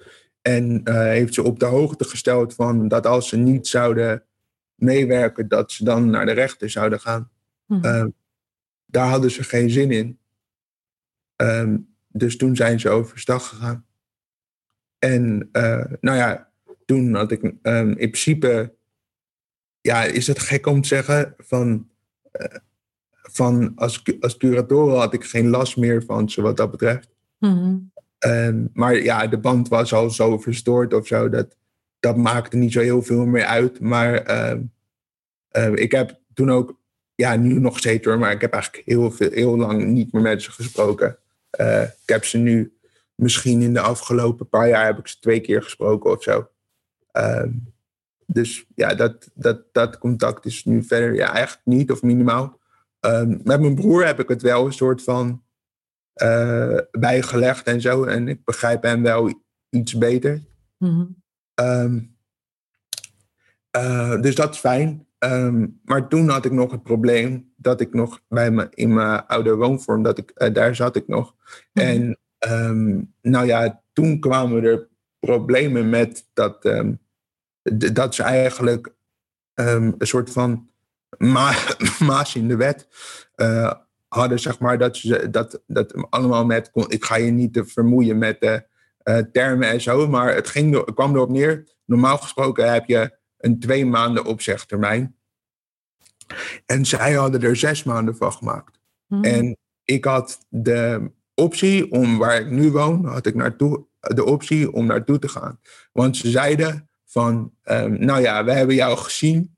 [0.41, 4.23] En eh, heeft ze op de hoogte gesteld van dat als ze niet zouden
[4.75, 7.29] meewerken, dat ze dan naar de rechter zouden gaan.
[7.71, 7.85] Mhm.
[7.85, 8.09] Ehm,
[8.85, 10.19] daar hadden ze geen zin in.
[11.35, 13.85] Ehm, dus toen zijn ze overstag gegaan.
[14.99, 16.51] En eh, nou ja,
[16.85, 18.75] toen had ik ehm, in principe,
[19.81, 21.89] ja, is het gek om te zeggen, van,
[22.31, 22.57] eh,
[23.11, 27.09] van als, als curator had ik geen last meer van ze wat dat betreft.
[28.17, 31.29] Ehm, maar ja, de band was al zo verstoord of zo.
[31.29, 31.55] Dat,
[31.99, 33.79] dat maakte niet zo heel veel meer uit.
[33.79, 36.80] Maar ehm, ik heb toen ook,
[37.21, 40.21] ja, nu nog steeds hoor, maar ik heb eigenlijk heel, veel, heel lang niet meer
[40.21, 41.17] met ze gesproken.
[41.49, 42.73] Eh, ik heb ze nu,
[43.15, 46.49] misschien in de afgelopen paar jaar, heb ik ze twee keer gesproken of zo.
[47.11, 47.51] Ehm,
[48.25, 52.59] dus ja, dat, dat, dat contact is nu verder ja, eigenlijk niet of minimaal.
[52.99, 55.43] Ehm, met mijn broer heb ik het wel een soort van
[56.13, 58.03] eh, bijgelegd en zo.
[58.03, 60.41] En ik begrijp hem wel iets beter.
[60.77, 61.05] Mhm.
[61.53, 61.99] Ehm,
[63.71, 65.05] eh, dus dat is fijn.
[65.21, 69.27] Ehm, maar toen had ik nog het probleem dat ik nog bij me in mijn
[69.27, 71.35] oude woonvorm, dat ik, eh, daar zat ik nog.
[71.73, 71.85] Mhm.
[71.85, 74.87] En ehm, nou ja, toen kwamen er
[75.19, 76.93] problemen met dat, ehm,
[77.93, 78.93] dat ze eigenlijk
[79.53, 80.69] een soort van
[81.17, 81.53] ma
[82.09, 82.87] maas in de wet
[83.35, 83.73] eh,
[84.07, 87.65] hadden, zeg maar, dat ze dat, dat allemaal met, kon- ik ga je niet te
[87.65, 88.63] vermoeien met de
[89.03, 93.59] eh, termen en zo, maar het ging, kwam erop neer, normaal gesproken heb je een
[93.59, 95.15] twee maanden opzegtermijn.
[96.65, 98.79] En zij hadden er zes maanden van gemaakt.
[99.07, 99.23] Mhm.
[99.23, 104.71] En ik had de optie om waar ik nu woon, had ik naartoe, de optie
[104.71, 105.59] om naartoe te gaan.
[105.91, 109.55] Want ze zeiden van, ehm, nou ja, we hebben jou gezien.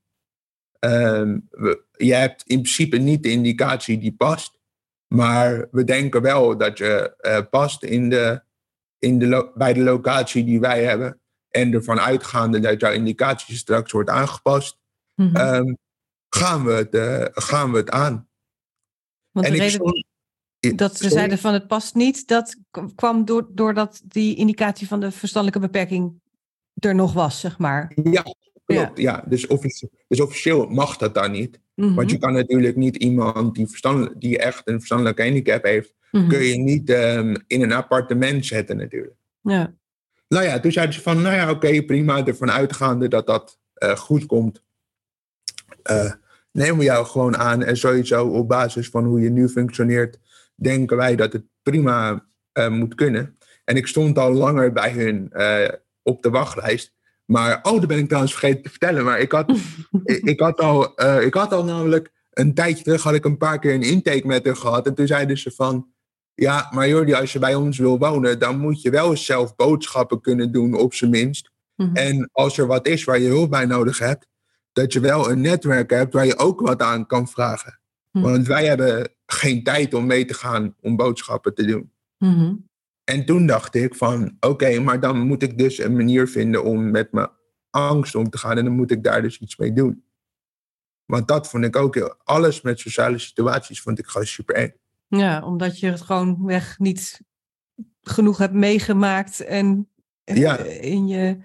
[0.79, 4.61] We, je hebt in principe niet de indicatie die past.
[5.07, 8.41] Maar we denken wel dat je eh, past in de,
[8.99, 11.21] in de bij de locatie die wij hebben.
[11.54, 14.78] En ervan uitgaande dat jouw indicatie straks wordt aangepast,
[15.16, 15.36] Mhm.
[15.36, 15.74] ehm,
[16.30, 18.28] gaan, we het, eh, gaan we het aan.
[19.32, 20.06] Want en de reden stond-
[20.78, 22.56] dat ze zeiden van het past niet, dat
[22.95, 26.22] kwam door, doordat die indicatie van de verstandelijke beperking
[26.74, 27.91] er nog was, zeg maar.
[28.04, 28.24] Ja,
[28.66, 28.97] klopt.
[28.97, 29.24] Ja.
[29.28, 29.47] Dus,
[30.08, 31.60] dus officieel mag dat dan niet.
[31.76, 31.93] Mhm.
[31.93, 36.28] Want je kan natuurlijk niet iemand die, verstand, die echt een verstandelijke handicap heeft, Mhm.
[36.30, 39.16] kun je niet ehm, in een appartement zetten natuurlijk.
[39.41, 39.74] Ja.
[40.34, 43.95] Nou ja, toen zeiden ze van, nou ja, oké, prima, ervan uitgaande dat dat eh,
[43.95, 44.63] goed komt.
[45.84, 46.11] eh,
[46.51, 50.19] nemen we jou gewoon aan en sowieso op basis van hoe je nu functioneert,
[50.55, 53.38] denken wij dat het prima eh, moet kunnen.
[53.63, 55.31] En ik stond al langer bij hun
[56.01, 56.93] op de wachtlijst.
[57.25, 59.03] Maar, oh, dat ben ik trouwens vergeten te vertellen.
[59.03, 59.51] Maar ik had,
[60.03, 63.59] ik, ik had, al, ik had al namelijk een tijdje terug had ik een paar
[63.59, 64.88] keer een intake met haar gehad.
[64.88, 65.92] En toen zeiden ze van,
[66.36, 70.21] ja, maar Jordi, als je bij ons wil wonen, dan moet je wel zelf boodschappen
[70.21, 71.51] kunnen doen, op zijn minst.
[71.75, 71.95] Mhm.
[71.95, 74.27] En als er wat is waar je hulp bij nodig hebt,
[74.71, 77.79] dat je wel een netwerk hebt waar je ook wat aan kan vragen.
[78.11, 78.25] Mhm.
[78.25, 81.91] Want wij hebben geen tijd om mee te gaan om boodschappen te doen.
[82.17, 82.55] Mhm.
[83.03, 86.91] En toen dacht ik van, oké, maar dan moet ik dus een manier vinden om
[86.91, 87.29] met mijn
[87.69, 88.57] angst om te gaan.
[88.57, 90.03] En dan moet ik daar dus iets mee doen.
[91.05, 94.73] Want dat vond ik ook heel, alles met sociale situaties vond ik gewoon super eng.
[95.18, 97.22] Ja, omdat je het gewoon weg niet
[98.01, 99.89] genoeg hebt meegemaakt en
[100.24, 100.57] eh, Ja.
[100.59, 101.38] in je.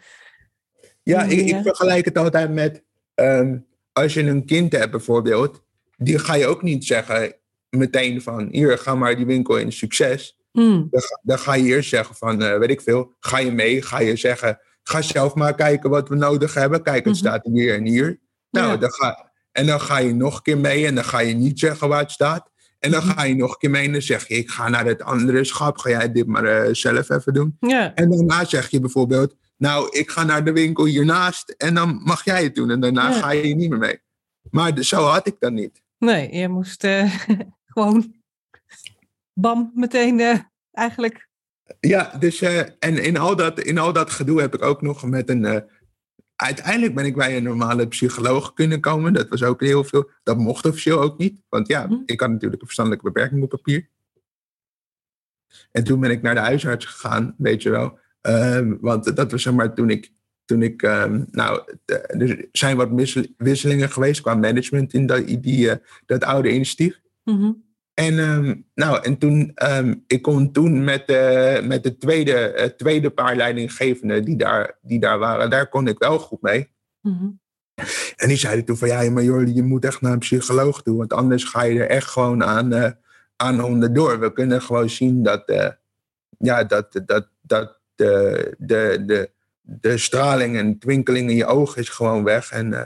[1.02, 3.58] Ja, ik, ik vergelijk het altijd met ehm,
[3.92, 5.62] als je een kind hebt bijvoorbeeld,
[5.96, 7.34] die ga je ook niet zeggen
[7.68, 10.38] meteen van hier, ga maar die winkel in, succes.
[10.52, 10.86] Hmm.
[10.90, 13.82] Dan, ga- dan ga je eerst zeggen van, eh, weet ik veel, ga je mee,
[13.82, 16.82] ga je zeggen, ga zelf maar kijken wat we nodig hebben.
[16.82, 17.14] Kijk, het Mhm.
[17.14, 18.20] staat hier en hier.
[18.50, 18.76] Nou, Ja.
[18.76, 21.58] dan ga, en dan ga je nog een keer mee en dan ga je niet
[21.58, 22.47] zeggen waar het staat.
[22.78, 23.10] En dan Mhm.
[23.16, 25.44] ga je nog een keer mee en dan zeg je, ik ga naar het andere
[25.44, 27.56] schap, ga jij dit maar eh, zelf even doen.
[27.60, 27.94] Ja.
[27.94, 32.24] En daarna zeg je bijvoorbeeld, nou, ik ga naar de winkel hiernaast en dan mag
[32.24, 32.70] jij het doen.
[32.70, 33.12] En daarna Ja.
[33.18, 33.98] ga je niet meer mee.
[34.50, 35.82] Maar zo had ik dat niet.
[35.98, 37.14] Nee, je moest eh,
[37.66, 38.14] gewoon
[39.32, 40.38] bam, meteen eh,
[40.72, 41.28] eigenlijk.
[41.80, 42.40] Ja, dus
[42.78, 45.64] en in al, dat, in al dat gedoe heb ik ook nog met een.
[46.46, 49.12] Uiteindelijk ben ik bij een normale psycholoog kunnen komen.
[49.12, 50.10] Dat was ook heel veel.
[50.22, 51.42] Dat mocht officieel ook niet.
[51.48, 52.02] Want ja, Mhm.
[52.06, 53.88] ik had natuurlijk een verstandelijke beperking op papier.
[55.72, 57.98] En toen ben ik naar de huisarts gegaan, weet je wel.
[58.20, 60.12] Ehm, want dat was zeg maar toen ik.
[60.44, 65.70] Toen ik ehm, nou, er zijn wat wissel- wisselingen geweest qua management in dat, die,
[65.70, 65.76] eh,
[66.06, 67.00] dat oude initiatief.
[67.24, 67.52] Mhm.
[67.98, 72.78] En, ehm, nou, en toen, ehm, ik kon toen met, de met de tweede, het
[72.78, 76.70] tweede paar leidinggevenden die daar, die daar waren, daar kon ik wel goed mee.
[77.00, 77.28] Mhm.
[78.16, 80.96] En die zeiden toen van, ja, maar Jordi, je moet echt naar een psycholoog toe,
[80.96, 82.90] want anders ga je er echt gewoon aan, uh,
[83.36, 84.20] aan onderdoor.
[84.20, 85.68] We kunnen gewoon zien dat, uh,
[86.38, 89.30] ja, dat, dat, dat de, de, de,
[89.60, 92.50] de straling en twinkeling in je ogen is gewoon weg.
[92.50, 92.82] En uh,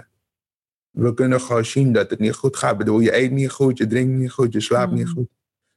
[0.92, 2.72] we kunnen gewoon zien dat het niet goed gaat.
[2.72, 5.28] Ik bedoel, je eet niet goed, je drinkt niet goed, je slaapt niet goed.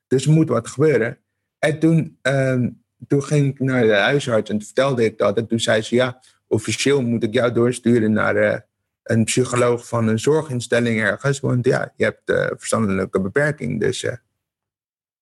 [0.07, 1.18] Dus er moet wat gebeuren.
[1.59, 5.38] En toen, um, toen ging ik naar de huisarts en vertelde ik dat.
[5.38, 8.57] En toen zei ze, ja, officieel moet ik jou doorsturen naar uh,
[9.03, 11.39] een psycholoog van een zorginstelling ergens.
[11.39, 13.80] Want ja, je hebt uh, verstandelijke beperking.
[13.80, 14.11] Dus, uh,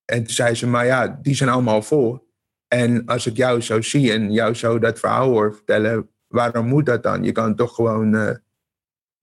[0.05, 2.31] en toen zei ze, maar ja, die zijn allemaal vol.
[2.67, 6.85] En als ik jou zo zie en jou zo dat verhaal hoor vertellen, waarom moet
[6.85, 7.23] dat dan?
[7.23, 8.41] Je kan toch gewoon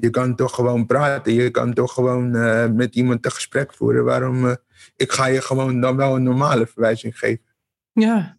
[0.00, 1.32] je kan toch gewoon praten.
[1.32, 4.04] Je kan toch gewoon uh, met iemand een gesprek voeren.
[4.04, 4.46] Waarom?
[4.46, 4.54] Uh,
[4.96, 7.44] ik ga je gewoon dan wel een normale verwijzing geven.
[7.92, 8.38] Ja,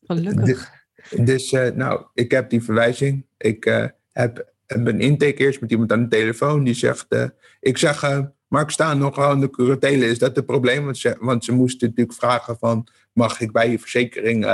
[0.00, 0.70] gelukkig.
[1.10, 3.26] Dus, dus uh, nou, ik heb die verwijzing.
[3.36, 6.64] Ik heb, heb, een intake eerst met iemand aan de telefoon.
[6.64, 7.06] Die zegt,
[7.60, 8.02] ik zeg,
[8.48, 10.06] maar ik sta nog aan de curatele.
[10.06, 10.84] Is dat het probleem?
[10.84, 14.44] Want ze, want ze moesten natuurlijk vragen van, mag ik bij je verzekering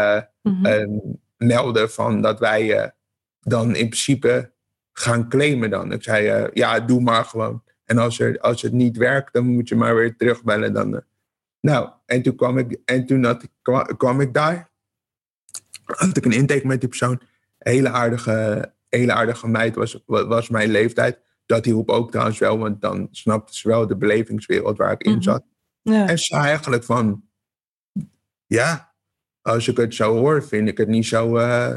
[0.43, 1.19] mm-hmm.
[1.37, 2.93] melden van dat wij
[3.41, 4.53] dan in principe
[4.93, 5.93] gaan claimen dan.
[5.93, 7.63] Ik zei, uh, ja, doe maar gewoon.
[7.85, 10.73] En als, er, als het niet werkt, dan moet je maar weer terugbellen.
[10.73, 11.01] Dan, uh.
[11.61, 14.71] Nou, en toen, kwam ik, en toen had, kwam, kwam ik daar.
[15.85, 17.21] Had ik een intake met die persoon.
[17.59, 21.21] Hele aardige, hele aardige meid was, was mijn leeftijd.
[21.47, 25.13] Dat hielp ook trouwens wel, want dan snapte ze wel de belevingswereld waar ik in
[25.13, 25.23] Mhm.
[25.23, 25.45] zat.
[25.83, 26.09] Ja.
[26.09, 27.25] En ze zei eigenlijk van,
[28.47, 28.95] ja,
[29.43, 31.77] als ik het zo hoor, vind ik het niet zo, uh,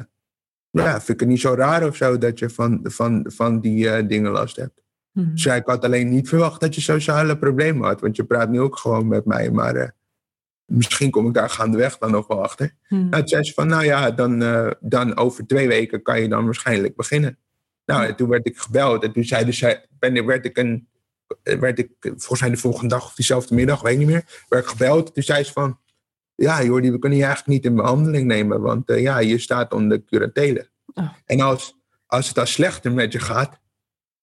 [0.81, 3.85] ja, vind ik het niet zo raar of zo dat je van, van, van die
[3.85, 4.81] uh, dingen last hebt.
[5.11, 5.37] Mhm.
[5.37, 8.59] Zei ik had alleen niet verwacht dat je sociale problemen had, want je praat nu
[8.59, 9.87] ook gewoon met mij, maar uh,
[10.65, 12.75] misschien kom ik daar gaandeweg dan nog wel achter.
[12.87, 13.01] Mhm.
[13.01, 16.27] Nou, toen zei ze van, nou ja, dan, uh, dan over twee weken kan je
[16.27, 17.37] dan waarschijnlijk beginnen.
[17.85, 20.87] Nou, en toen werd ik gebeld en toen zeiden zij, ben, werd ik een,
[21.43, 24.63] werd ik volgens mij de volgende dag of diezelfde middag, weet ik niet meer, werd
[24.63, 25.13] ik gebeld.
[25.13, 25.79] Toen zei ze van,
[26.43, 29.73] ja Jordi, we kunnen je eigenlijk niet in behandeling nemen, want uh, ja, je staat
[29.73, 30.69] onder curatele.
[30.93, 31.09] Oh.
[31.25, 33.59] En als, als het dan slechter met je gaat,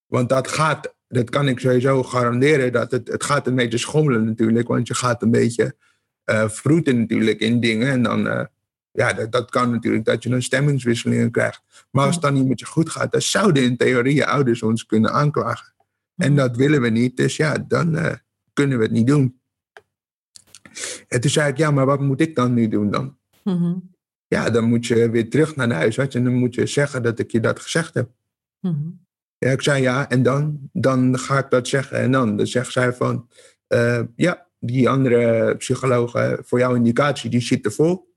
[0.07, 4.25] want dat gaat, dat kan ik sowieso garanderen, dat het, het gaat een beetje schommelen
[4.25, 5.77] natuurlijk, want je gaat een beetje
[6.25, 8.45] uh, vroeten natuurlijk in dingen en dan, uh,
[8.91, 11.63] ja, dat, dat kan natuurlijk dat je een stemmingswisselingen krijgt.
[11.91, 14.63] Maar als het dan niet met je goed gaat, dan zouden in theorie je ouders
[14.63, 15.75] ons kunnen aanklagen.
[16.17, 18.19] En dat willen we niet, dus ja, dan
[18.53, 19.40] kunnen we het niet doen.
[21.09, 23.17] En toen zei ik, ja, maar wat moet ik dan nu doen dan?
[23.45, 23.95] Mm-hmm.
[24.27, 27.19] Ja, dan moet je weer terug naar de huisarts en dan moet je zeggen dat
[27.19, 28.11] ik je dat gezegd heb.
[28.61, 29.07] Mm-hmm.
[29.39, 30.71] Ja, ik zei ja, en dan?
[30.73, 31.99] Dan ga ik dat zeggen.
[31.99, 33.29] En dan, dan zegt zij van,
[33.69, 38.15] uh, ja, die andere psycholoog voor jouw indicatie, die zit er vol.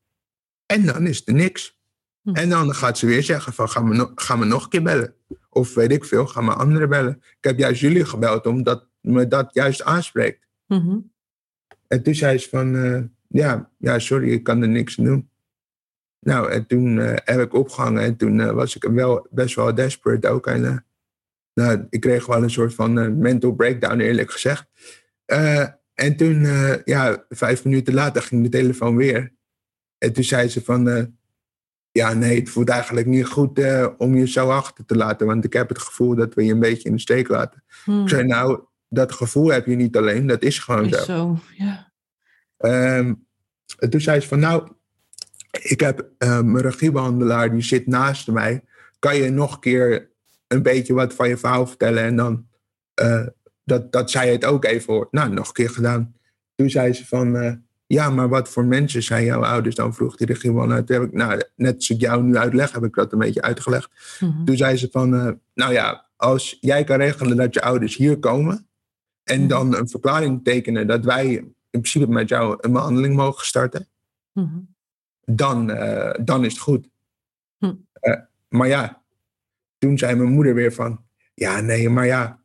[0.65, 1.79] En dan is er niks.
[2.21, 2.35] Hm.
[2.35, 4.81] En dan gaat ze weer zeggen van, ga me, no ga me nog een keer
[4.81, 5.15] bellen.
[5.49, 7.15] Of weet ik veel, ga me anderen bellen.
[7.15, 10.47] Ik heb juist jullie gebeld omdat me dat juist aanspreekt.
[11.93, 15.29] En toen zei ze van, uh, ja, ja, sorry, ik kan er niks aan doen.
[16.19, 19.75] Nou, en toen uh, heb ik opgehangen en toen uh, was ik wel best wel
[19.75, 20.47] desperate ook.
[20.47, 20.85] En
[21.53, 24.65] nou, ik kreeg wel een soort van mental breakdown, eerlijk gezegd.
[25.93, 26.47] en toen,
[26.85, 29.33] ja, vijf minuten later ging de telefoon weer.
[29.97, 31.13] En toen zei ze van,
[31.91, 33.59] ja, nee, het voelt eigenlijk niet goed
[33.97, 35.27] om je zo achter te laten.
[35.27, 37.63] Want ik heb het gevoel dat we je een beetje in de steek laten.
[37.85, 38.01] Mm.
[38.01, 38.63] Ik zei, nou,
[38.93, 41.03] dat gevoel heb je niet alleen, dat is gewoon Is zo.
[41.03, 41.82] zo, ja.
[42.65, 43.25] Um,
[43.77, 44.67] en toen zei ze van, nou,
[45.51, 48.63] ik heb uh, mijn regiebehandelaar, die zit naast mij.
[48.99, 50.11] Kan je nog een keer
[50.47, 52.03] een beetje wat van je verhaal vertellen?
[52.03, 52.47] En dan,
[53.01, 53.27] uh,
[53.63, 55.11] dat, dat zij het ook even hoort.
[55.11, 56.15] Nou, nog een keer gedaan.
[56.55, 57.53] Toen zei ze van, uh,
[57.85, 59.75] ja, maar wat voor mensen zijn jouw ouders?
[59.75, 60.83] Dan vroeg die regiebehandelaar.
[60.83, 63.41] Toen heb ik, nou, net als ik jou nu uitleg, heb ik dat een beetje
[63.41, 63.89] uitgelegd.
[64.19, 64.45] Mm-hmm.
[64.45, 68.19] Toen zei ze van, uh, nou ja, als jij kan regelen dat je ouders hier
[68.19, 68.67] komen...
[69.23, 69.47] en Mhm.
[69.47, 73.87] dan een verklaring tekenen dat wij in principe met jou een behandeling mogen starten...
[74.33, 74.75] Mm-hmm.
[75.25, 76.89] dan, uh, dan is het goed.
[77.57, 77.73] Hm.
[78.01, 79.03] Uh, maar ja,
[79.77, 82.39] toen zei mijn moeder weer van, ja, nee, maar ja,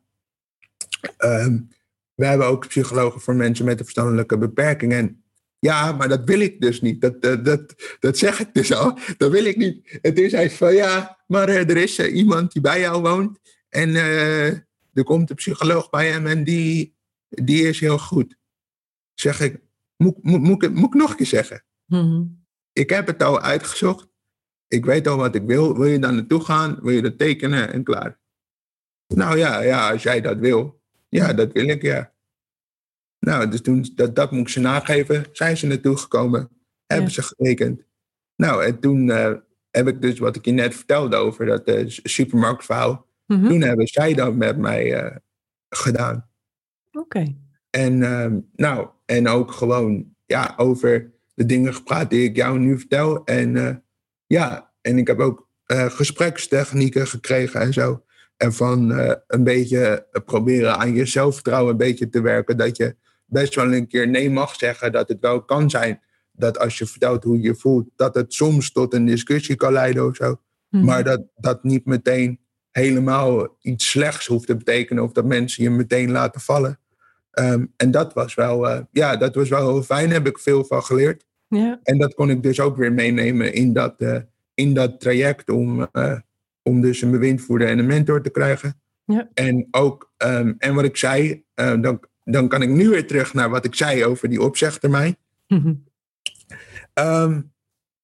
[1.17, 1.69] um,
[2.13, 4.93] we hebben ook psychologen voor mensen met een verstandelijke beperking.
[4.93, 5.23] En
[5.59, 7.01] ja, maar dat wil ik dus niet.
[7.01, 8.97] Dat, dat, dat, dat zeg ik dus al.
[9.17, 9.99] Dat wil ik niet.
[10.01, 13.39] En toen zei ze van, ja, maar uh, er is iemand die bij jou woont.
[13.69, 14.47] En uh,
[14.93, 16.95] er komt een psycholoog bij hem en die,
[17.29, 18.37] die is heel goed.
[19.19, 19.59] Zeg ik,
[19.97, 21.63] moet, moet, moet, ik, moet ik nog een keer zeggen?
[21.85, 22.45] Mm-hmm.
[22.73, 24.07] Ik heb het al uitgezocht.
[24.67, 25.77] Ik weet al wat ik wil.
[25.77, 26.79] Wil je daar naartoe gaan?
[26.81, 27.73] Wil je dat tekenen?
[27.73, 28.19] En klaar.
[29.07, 30.81] Nou ja, ja als jij dat wil.
[31.09, 32.13] Ja, dat wil ik, ja.
[33.19, 35.25] Nou, dus toen, dat, dat moet ik ze nageven.
[35.31, 36.49] Zijn ze naartoe gekomen,
[36.85, 37.83] hebben ze getekend.
[38.35, 39.33] Nou, en toen uh,
[39.71, 43.07] heb ik dus wat ik je net vertelde over dat uh, supermarktverhaal.
[43.25, 45.15] Mm Toen hebben zij dat met mij uh,
[45.69, 46.29] gedaan.
[46.91, 47.35] Oké.
[47.69, 52.77] En, ehm, nou, en ook gewoon ja, over de dingen gepraat die ik jou nu
[52.77, 53.23] vertel.
[53.23, 53.83] En
[54.27, 58.03] ja, en ik heb ook gesprekstechnieken gekregen en zo.
[58.37, 58.91] En van
[59.27, 62.57] een beetje proberen aan je zelfvertrouwen een beetje te werken.
[62.57, 62.95] Dat je
[63.25, 64.91] best wel een keer nee mag zeggen.
[64.91, 65.99] Dat het wel kan zijn
[66.39, 70.05] dat als je vertelt hoe je voelt, dat het soms tot een discussie kan leiden
[70.05, 70.41] of zo.
[70.69, 70.85] Mhm.
[70.85, 72.39] Maar dat dat niet meteen
[72.71, 76.79] helemaal iets slechts hoeft te betekenen of dat mensen je meteen laten vallen.
[77.31, 80.05] Ehm, en dat was wel, uh, ja, dat was wel heel fijn.
[80.05, 81.25] Daar heb ik veel van geleerd.
[81.47, 81.79] Ja.
[81.83, 84.17] En dat kon ik dus ook weer meenemen in dat, uh,
[84.53, 86.19] in dat traject om, uh,
[86.63, 88.81] om dus een bewindvoerder en een mentor te krijgen.
[89.05, 89.29] Ja.
[89.33, 93.49] En ook, um, en wat ik zei, dan, dan kan ik nu weer terug naar
[93.49, 95.17] wat ik zei over die opzegtermijn.
[95.47, 95.87] Mm
[96.93, 97.51] Um,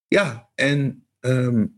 [0.07, 1.05] ja, en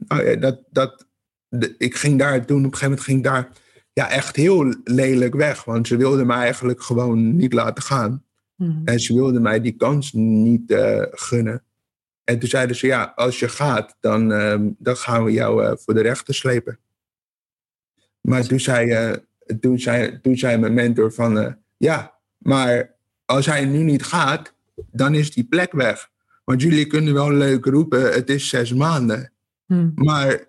[0.08, 1.08] oh ja, dat, dat,
[1.50, 3.52] de, ik ging daar toen, op een gegeven moment ging ik daar
[3.98, 5.64] ja, echt heel lelijk weg.
[5.64, 8.24] Want ze wilden mij eigenlijk gewoon niet laten gaan.
[8.56, 8.82] Mm.
[8.86, 11.64] En ze wilden mij die kans niet uh, gunnen.
[12.24, 15.72] En toen zeiden ze, ja, als je gaat, dan, um, dan gaan we jou uh,
[15.76, 16.80] voor de rechter slepen.
[18.22, 19.16] Maar toen zei, uh,
[19.60, 22.96] toen zei, toen zei mijn mentor van, ja, maar
[23.26, 24.54] als hij nu niet gaat,
[24.92, 26.10] dan is die plek weg.
[26.44, 29.32] Want jullie kunnen wel leuk roepen, het is zes maanden.
[29.66, 29.92] Hmm.
[29.96, 30.48] Maar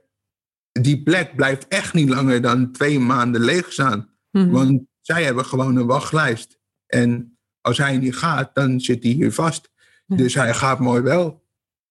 [0.83, 4.09] die plek blijft echt niet langer dan twee maanden leeg staan.
[4.31, 4.51] Hmm.
[4.51, 6.59] Want zij hebben gewoon een wachtlijst.
[6.87, 9.71] En als hij niet gaat, dan zit hij hier vast.
[10.07, 10.17] Ja.
[10.17, 11.47] Dus hij gaat mooi wel.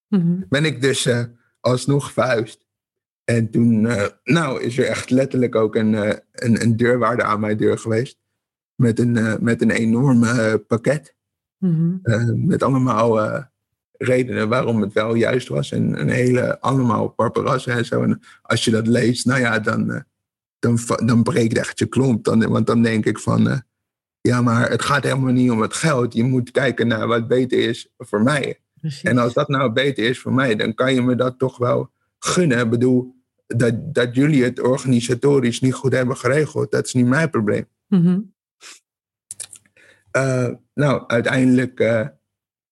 [0.06, 0.46] Hmm.
[0.48, 1.24] Ben ik dus uh,
[1.60, 2.66] alsnog verhuisd.
[3.24, 7.40] En toen, uh, nou, is er echt letterlijk ook een, uh, een, een deurwaarde aan
[7.40, 8.18] mijn deur geweest.
[8.74, 10.24] Met een, met een enorm
[10.66, 11.16] pakket.
[11.58, 12.00] -hmm.
[12.46, 13.20] met allemaal
[13.98, 15.72] redenen waarom het wel juist was.
[15.72, 18.02] En een hele allemaal parperassen en zo.
[18.02, 20.00] En als je dat leest, nou ja, dan, uh,
[20.58, 22.24] dan, dan breekt echt je klomp.
[22.24, 23.58] Dan, want dan denk ik van, uh,
[24.20, 26.14] ja, maar het gaat helemaal niet om het geld.
[26.14, 28.60] Je moet kijken naar wat beter is voor mij.
[28.80, 29.02] Precies.
[29.02, 31.90] En als dat nou beter is voor mij, dan kan je me dat toch wel
[32.18, 32.58] gunnen.
[32.58, 33.14] Ik bedoel,
[33.46, 37.66] dat, dat jullie het organisatorisch niet goed hebben geregeld, dat is niet mijn probleem.
[37.86, 38.32] Mm -hmm.
[40.16, 41.80] uh, nou, uiteindelijk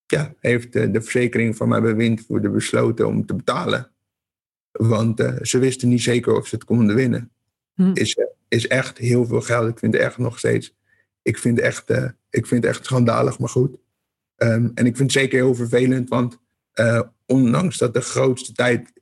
[0.06, 3.90] ja, heeft de verzekering van mijn bewindvoerder besloten om te betalen.
[4.70, 7.30] Want uh, ze wisten niet zeker of ze het konden winnen.
[7.74, 7.90] Hm.
[7.94, 9.68] Is, uh, is echt heel veel geld.
[9.68, 10.74] Ik vind het echt nog steeds.
[11.22, 13.76] Ik vind het echt, uh, ik vind echt schandalig, maar goed.
[14.36, 16.44] Um, en ik vind het zeker heel vervelend, want
[17.26, 18.92] ondanks dat de grootste tijd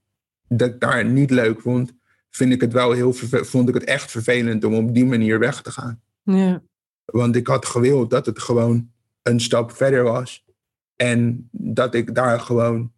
[0.49, 1.93] dat ik daar niet leuk vond,
[2.31, 5.63] vind ik het wel heel vond ik het echt vervelend om op die manier weg
[5.63, 6.03] te gaan.
[6.23, 6.63] Ja.
[7.05, 8.91] Want ik had gewild dat het gewoon
[9.23, 10.44] een stap verder was.
[10.97, 12.93] En dat ik daar gewoon,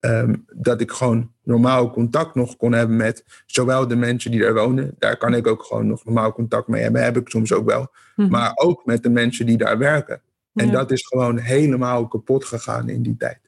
[0.00, 4.54] um, dat ik gewoon normaal contact nog kon hebben met zowel de mensen die daar
[4.54, 4.94] wonen.
[4.98, 7.02] Daar kan ik ook gewoon nog normaal contact mee hebben.
[7.02, 7.90] Heb ik soms ook wel.
[8.16, 8.30] Mhm.
[8.30, 10.22] Maar ook met de mensen die daar werken.
[10.54, 10.72] En Ja.
[10.72, 13.40] dat is gewoon helemaal kapot gegaan in die tijd.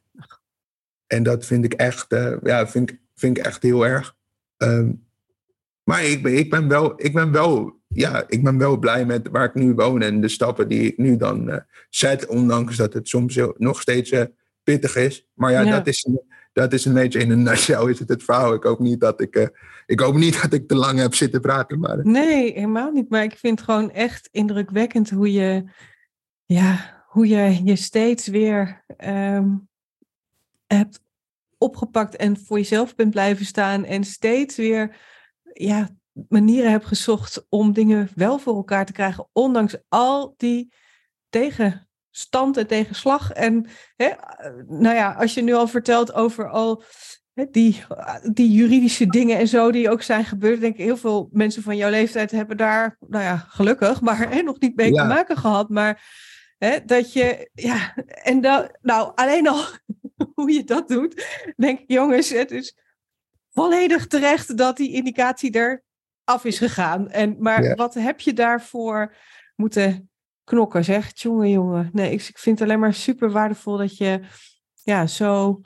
[1.07, 4.16] En dat vind ik echt, uh, ja, vind vind ik echt heel erg.
[4.57, 5.06] Um,
[5.87, 9.28] maar ik ben, ik, ben wel, ik, ben wel, ja, ik ben wel blij met
[9.28, 11.57] waar ik nu woon en de stappen die ik nu dan uh,
[11.91, 12.26] zet.
[12.26, 14.22] Ondanks dat het soms heel, nog steeds uh,
[14.62, 15.28] pittig is.
[15.34, 15.70] Maar ja, Ja.
[15.70, 16.09] Dat, is,
[16.53, 18.55] dat is een beetje in een nutshell is het het verhaal.
[18.55, 19.47] Ik hoop niet dat ik, uh,
[19.87, 21.78] ik, hoop niet dat ik te lang heb zitten praten.
[21.78, 23.11] Maar, Nee, helemaal niet.
[23.11, 25.64] Maar ik vind het gewoon echt indrukwekkend hoe je,
[26.45, 29.68] ja, hoe je je steeds weer um,
[30.66, 31.01] hebt
[31.59, 33.84] opgepakt en voor jezelf bent blijven staan.
[33.84, 34.97] En steeds weer
[35.65, 35.89] ja,
[36.29, 39.29] manieren hebt gezocht om dingen wel voor elkaar te krijgen.
[39.33, 40.73] Ondanks al die
[41.29, 43.33] tegenstand en tegenslag.
[43.33, 44.11] En hè,
[44.67, 46.83] nou ja, als je nu al vertelt over al
[47.35, 47.83] hè, die,
[48.33, 50.61] die juridische dingen en zo die ook zijn gebeurd.
[50.61, 54.43] Denk ik, heel veel mensen van jouw leeftijd hebben daar, nou ja, gelukkig, maar hè,
[54.43, 55.03] nog niet mee Ja.
[55.03, 55.69] te maken gehad.
[55.69, 56.03] Maar
[56.59, 59.65] hè, dat je, ja, en dat, nou, alleen al
[60.35, 61.27] hoe je dat doet,
[61.57, 62.77] denk ik, jongens, het is
[63.57, 65.83] volledig terecht dat die indicatie er
[66.25, 67.11] af is gegaan.
[67.11, 67.75] En, maar Ja.
[67.75, 69.15] wat heb je daarvoor
[69.55, 70.11] moeten
[70.45, 71.11] knokken, zeg?
[71.15, 71.91] Jongen, jongen.
[71.93, 74.21] Nee, ik, ik vind het alleen maar super waardevol dat je
[74.83, 75.61] ja, zo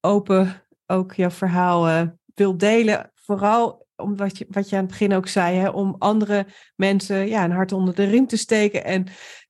[0.00, 2.02] open ook jouw verhaal eh,
[2.34, 3.10] wilt delen.
[3.14, 7.28] Vooral om wat je, wat je aan het begin ook zei, hè, om andere mensen
[7.28, 9.06] ja, een hart onder de riem te steken en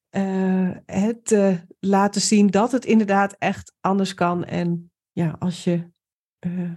[0.08, 4.44] eh, het te laten zien dat het inderdaad echt anders kan.
[4.44, 5.90] En ja, als je
[6.38, 6.70] eh,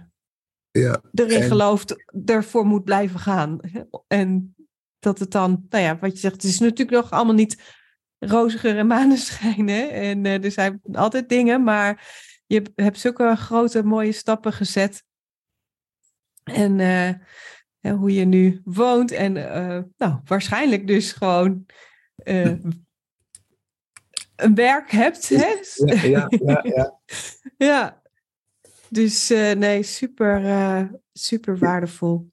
[0.78, 1.02] ja.
[1.12, 3.60] erin En- gelooft, ervoor moet blijven gaan.
[4.06, 4.54] En
[4.98, 7.62] dat het dan, nou ja, wat je zegt, het is natuurlijk nog allemaal niet
[8.18, 9.90] roziger en maneschijnen.
[9.90, 12.14] En er zijn altijd dingen, maar
[12.46, 15.04] je hebt zulke grote mooie stappen gezet.
[16.44, 16.80] En
[17.80, 19.32] hoe je nu woont en
[19.96, 21.66] nou, waarschijnlijk dus gewoon
[24.36, 25.28] een werk hebt.
[25.28, 25.54] Hè?
[26.08, 26.98] Ja, ja, ja.
[27.56, 28.00] ja.
[28.88, 30.82] Dus uh, nee, super, uh,
[31.12, 32.30] super waardevol.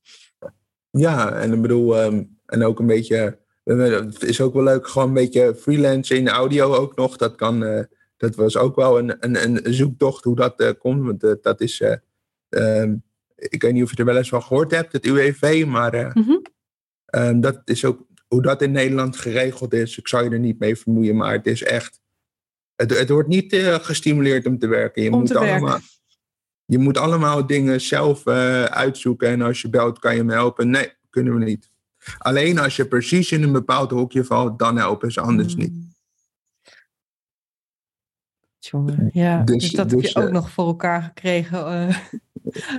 [0.90, 5.08] Ja, en ik bedoel, um, en ook een beetje, het is ook wel leuk, gewoon
[5.08, 7.18] een beetje freelance in audio ook nog.
[7.18, 7.84] Dat kan, uh,
[8.18, 11.06] dat was ook wel een, een, een zoektocht hoe dat komt.
[11.06, 11.82] Want dat is,
[12.50, 13.04] um,
[13.36, 16.24] ik weet niet of je er wel eens van gehoord hebt, het UWV, maar mm
[16.24, 16.42] -hmm.
[17.12, 20.60] um, dat is ook hoe dat in Nederland geregeld is, ik zou je er niet
[20.60, 22.02] mee vermoeien, maar het is echt.
[22.76, 25.04] Het, het wordt niet uh, gestimuleerd om te werken.
[25.04, 25.88] Je, om moet, te allemaal, werken.
[26.74, 29.28] Je moet allemaal dingen zelf uh, uitzoeken.
[29.28, 30.70] En als je belt, kan je me helpen.
[30.70, 31.70] Nee, kunnen we niet.
[32.18, 35.62] Alleen als je precies in een bepaald hoekje valt, dan helpen ze anders mm.
[35.62, 35.74] niet.
[38.60, 41.88] Jongen, ja, dus, dus dat dus, heb je ook uh, nog voor elkaar gekregen.
[41.88, 41.98] uh.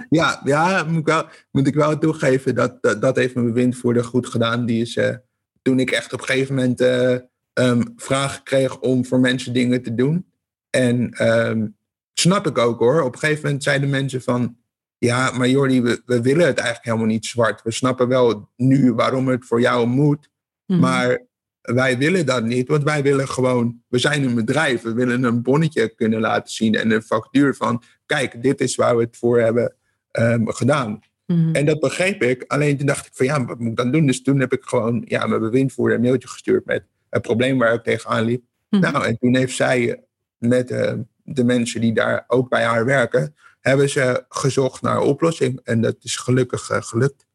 [0.09, 4.05] Ja, ja moet, ik wel, moet ik wel toegeven, dat, dat, dat heeft mijn bewindvoerder
[4.05, 4.66] goed gedaan.
[4.66, 5.14] Die is, uh,
[5.62, 9.95] toen ik echt op een gegeven moment um, vragen kreeg om voor mensen dingen te
[9.95, 10.26] doen.
[10.70, 11.76] En um,
[12.15, 13.03] snap ik ook hoor.
[13.03, 14.57] Op een gegeven moment zeiden mensen van...
[14.99, 17.62] Ja, maar Jordi, we, we willen het eigenlijk helemaal niet zwart.
[17.62, 20.31] We snappen wel nu waarom het voor jou moet.
[20.67, 20.79] Mm -hmm.
[20.79, 21.27] Maar
[21.61, 23.83] wij willen dat niet, want wij willen gewoon...
[23.89, 26.75] We zijn een bedrijf, we willen een bonnetje kunnen laten zien...
[26.75, 27.83] en een factuur van...
[28.07, 29.75] Kijk, dit is waar we het voor hebben
[30.19, 31.01] um, gedaan.
[31.27, 31.55] Mm-hmm.
[31.55, 32.45] En dat begreep ik.
[32.47, 34.07] Alleen toen dacht ik van ja, wat moet ik dan doen?
[34.07, 37.75] Dus toen heb ik gewoon ja, mijn bewindvoerder een mailtje gestuurd met het probleem waar
[37.75, 38.43] ik tegenaan liep.
[38.69, 38.93] Mm-hmm.
[38.93, 40.05] Nou, en toen heeft zij
[40.39, 40.93] met uh,
[41.25, 45.61] de mensen die daar ook bij haar werken, hebben ze gezocht naar een oplossing.
[45.62, 47.27] En dat is gelukkig uh, gelukt.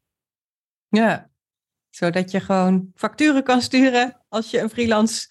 [0.88, 1.30] Ja,
[1.90, 5.28] zodat je gewoon facturen kan sturen als je een freelance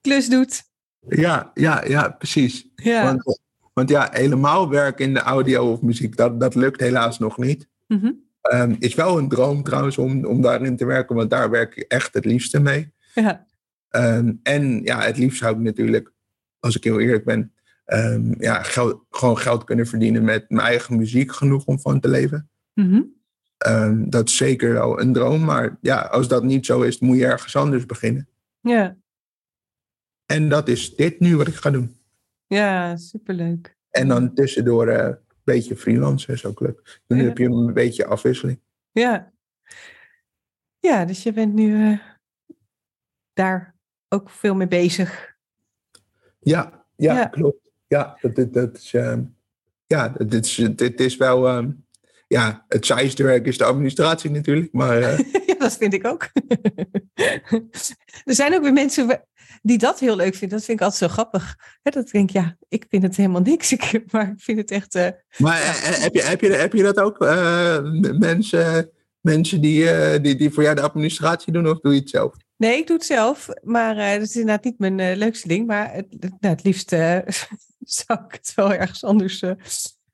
[0.00, 0.62] klus doet.
[1.08, 2.68] Ja, ja, ja, precies.
[2.74, 3.04] Ja.
[3.04, 3.40] Want,
[3.72, 7.68] want ja, helemaal werken in de audio of muziek, dat, dat lukt helaas nog niet.
[7.86, 8.26] Mm-hmm.
[8.52, 11.84] Um, is wel een droom trouwens om, om daarin te werken, want daar werk ik
[11.84, 12.92] echt het liefste mee.
[13.14, 13.46] Ja.
[13.90, 16.12] Um, en ja, het liefst zou ik natuurlijk,
[16.58, 17.52] als ik heel eerlijk ben,
[17.92, 22.08] um, ja, geld, gewoon geld kunnen verdienen met mijn eigen muziek genoeg om van te
[22.08, 22.50] leven.
[22.74, 23.16] Mm-hmm.
[24.10, 27.26] dat is zeker wel een droom, maar ja, als dat niet zo is, moet je
[27.26, 28.28] ergens anders beginnen.
[28.60, 28.96] Ja.
[30.26, 31.96] En dat is dit nu wat ik ga doen.
[32.46, 33.76] Ja, superleuk.
[33.90, 37.00] En dan tussendoor uh, een beetje freelance is ook leuk.
[37.06, 37.24] Dan Ja.
[37.24, 38.60] heb je een beetje afwisseling.
[38.92, 39.32] Ja.
[40.80, 41.98] Ja, dus je bent nu uh,
[43.32, 43.74] daar
[44.08, 45.36] ook veel mee bezig.
[46.38, 47.26] Ja, ja, Ja.
[47.26, 47.67] klopt.
[47.88, 49.16] Ja, dat, dat, dat is, uh,
[49.86, 51.48] ja, dit is, dit is wel.
[51.48, 51.68] Uh,
[52.26, 54.72] ja, het saaiste werk is de administratie natuurlijk.
[54.72, 56.28] Maar uh, ja, dat vind ik ook.
[58.24, 59.24] er zijn ook weer mensen
[59.62, 60.56] die dat heel leuk vinden.
[60.56, 61.56] Dat vind ik altijd zo grappig.
[61.82, 63.72] He, dat denk ik, ja, ik vind het helemaal niks.
[63.78, 64.94] Ik, maar ik vind het echt.
[64.94, 65.08] Uh,
[65.38, 65.72] maar ja.
[65.74, 67.18] heb, je, heb, je, heb je dat ook?
[68.18, 72.34] mensen mensen die, die, die voor jou de administratie doen, of doe je het zelf?
[72.58, 73.48] Nee, ik doe het zelf.
[73.62, 75.66] Maar uh, dat is inderdaad niet mijn uh, leukste ding.
[75.66, 77.18] Maar het, nou, het liefst uh,
[77.78, 79.42] zou ik het wel ergens anders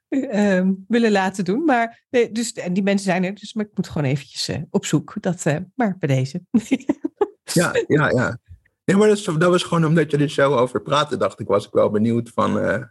[0.08, 1.64] um, willen laten doen.
[1.64, 4.84] Maar nee, dus, en die mensen zijn er, dus maar ik moet gewoon eventjes op
[4.84, 5.14] zoek.
[5.20, 6.42] Dat, maar bij deze.
[7.52, 8.38] ja, ja, ja.
[8.84, 11.46] Nee, maar dat, is, dat, was gewoon omdat je er zo over praatte, dacht ik,
[11.46, 12.82] was ik wel benieuwd van...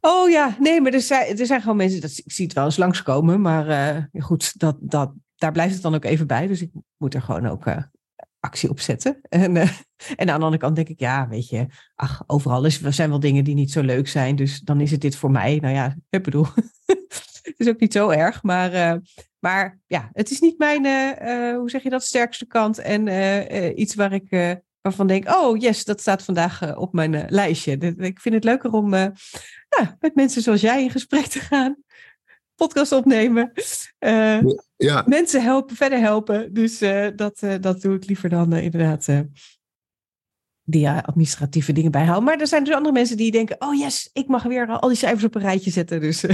[0.00, 2.64] Oh ja, nee, maar er zijn, er zijn gewoon mensen, dat, ik zie het wel
[2.64, 6.46] eens langskomen, maar goed, dat, dat, daar blijft het dan ook even bij.
[6.46, 7.64] Dus ik moet er gewoon ook
[8.42, 9.20] actie opzetten.
[9.28, 9.70] En, uh,
[10.16, 13.08] en aan de andere kant denk ik, ja, weet je, ach, overal is, er zijn
[13.08, 15.58] wel dingen die niet zo leuk zijn, dus dan is het dit voor mij.
[15.60, 16.46] Nou ja, ik bedoel,
[17.42, 19.00] het is ook niet zo erg, maar, uh,
[19.38, 23.94] maar ja, het is niet mijn, uh, hoe zeg je dat, sterkste kant en iets
[23.94, 27.94] waar ik, waarvan denk, oh yes, dat staat vandaag op mijn lijstje.
[27.96, 28.88] Ik vind het leuker om
[30.00, 31.76] met mensen zoals jij in gesprek te gaan
[32.66, 33.52] podcast opnemen.
[34.00, 34.38] Uh,
[34.76, 35.04] ja.
[35.06, 36.54] Mensen helpen, verder helpen.
[36.54, 39.08] Dus uh, dat, uh, dat doe ik liever dan inderdaad
[40.64, 42.24] die administratieve dingen bijhouden.
[42.24, 44.96] Maar er zijn dus andere mensen die denken: oh yes, ik mag weer al die
[44.96, 46.00] cijfers op een rijtje zetten.
[46.00, 46.32] Dus dat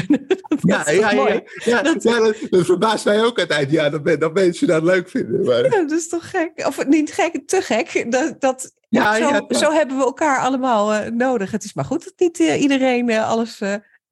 [0.60, 3.70] ja, ja, ja, ja, ja, dat, ja, dat, dat verbaast mij ook altijd.
[3.70, 5.44] Ja, dat, dat mensen dat leuk vinden.
[5.44, 5.64] Maar...
[5.64, 6.66] Ja, dat is toch gek?
[6.66, 8.12] Of niet gek, te gek.
[8.12, 11.50] Dat, dat, ja, zo, ja, zo hebben we elkaar allemaal nodig.
[11.50, 13.60] Het is maar goed dat niet iedereen alles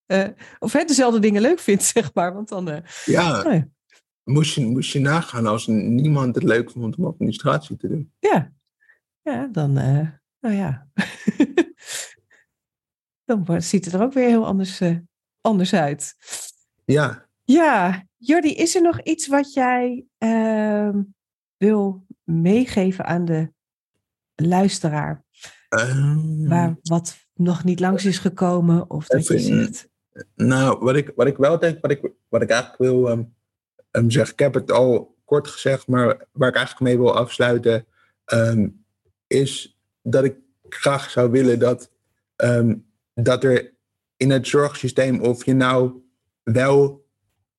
[0.06, 0.28] uh,
[0.58, 2.34] of hè, dezelfde dingen leuk vindt, zeg maar.
[2.34, 3.68] Want dan, uh, ja, oh ja.
[4.24, 8.12] Moest, je, moest je nagaan als niemand het leuk vond om administratie te doen.
[8.18, 8.52] Ja,
[9.22, 10.08] ja dan, uh,
[10.40, 10.88] nou ja.
[13.24, 14.80] dan ziet het er ook weer heel anders,
[15.40, 16.14] anders uit.
[16.84, 17.28] Ja.
[17.44, 21.02] Ja, Jordi, is er nog iets wat jij ehm,
[21.56, 23.52] wil meegeven aan de
[24.34, 25.24] luisteraar?
[25.68, 28.90] Ehm, Waar wat nog niet langs is gekomen?
[28.90, 29.88] Of dat je zegt,
[30.34, 33.22] Nou, wat ik, wat ik wel denk, wat ik, wat ik eigenlijk wil ehm,
[33.90, 37.86] ehm, zeggen, ik heb het al kort gezegd, maar waar ik eigenlijk mee wil afsluiten,
[38.24, 38.68] ehm,
[39.26, 40.36] is dat ik
[40.68, 41.90] graag zou willen dat,
[43.14, 43.74] dat er
[44.16, 45.92] in het zorgsysteem, of je nou
[46.42, 47.06] wel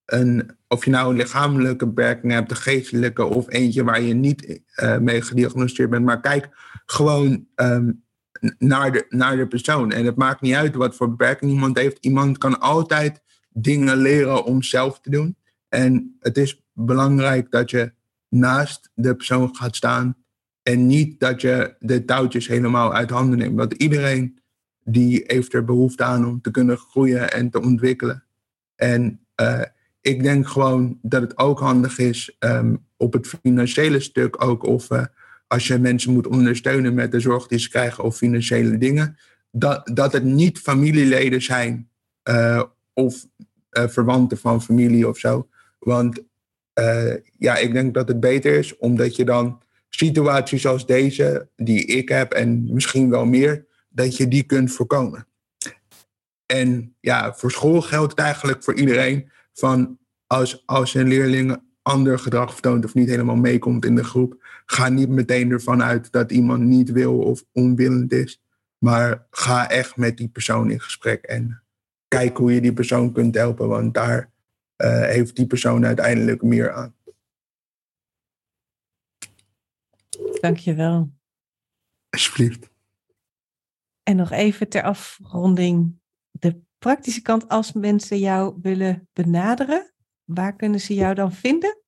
[0.05, 4.61] een, of je nou een lichamelijke beperking hebt, een geestelijke of eentje waar je niet
[4.73, 6.49] eh, mee gediagnosticeerd bent, maar kijk
[6.85, 7.47] gewoon
[8.57, 9.91] naar de, naar de persoon.
[9.91, 11.97] En het maakt niet uit wat voor beperking iemand heeft.
[12.01, 15.35] Iemand kan altijd dingen leren om zelf te doen.
[15.69, 17.91] En het is belangrijk dat je
[18.29, 20.15] naast de persoon gaat staan.
[20.63, 23.57] En niet dat je de touwtjes helemaal uit handen neemt.
[23.57, 24.39] Want iedereen
[24.83, 28.23] die heeft er behoefte aan om te kunnen groeien en te ontwikkelen.
[28.75, 29.61] En eh,
[30.01, 34.63] ik denk gewoon dat het ook handig is ehm, op het financiële stuk ook.
[34.63, 35.05] Of eh,
[35.47, 39.17] als je mensen moet ondersteunen met de zorg die ze krijgen of financiële dingen.
[39.51, 41.89] Dat, dat het niet familieleden zijn
[42.23, 42.63] eh,
[42.93, 43.25] of
[43.69, 45.47] eh, verwanten van familie of zo.
[45.79, 46.23] Want
[46.73, 51.85] eh, ja, ik denk dat het beter is omdat je dan situaties als deze, die
[51.85, 55.27] ik heb en misschien wel meer, dat je die kunt voorkomen.
[56.45, 59.97] En ja, voor school geldt het eigenlijk voor iedereen van
[60.27, 64.89] als, als een leerling ander gedrag vertoont of niet helemaal meekomt in de groep, ga
[64.89, 68.41] niet meteen ervan uit dat iemand niet wil of onwillend is.
[68.77, 71.63] Maar ga echt met die persoon in gesprek en
[72.07, 74.31] kijk hoe je die persoon kunt helpen, want daar
[74.75, 76.95] eh, heeft die persoon uiteindelijk meer aan.
[80.39, 81.11] dankjewel.
[82.09, 82.69] Alsjeblieft.
[84.03, 85.99] En nog even ter afronding
[86.31, 87.47] de praktische kant.
[87.47, 91.81] Als mensen jou willen benaderen, waar kunnen ze jou dan vinden?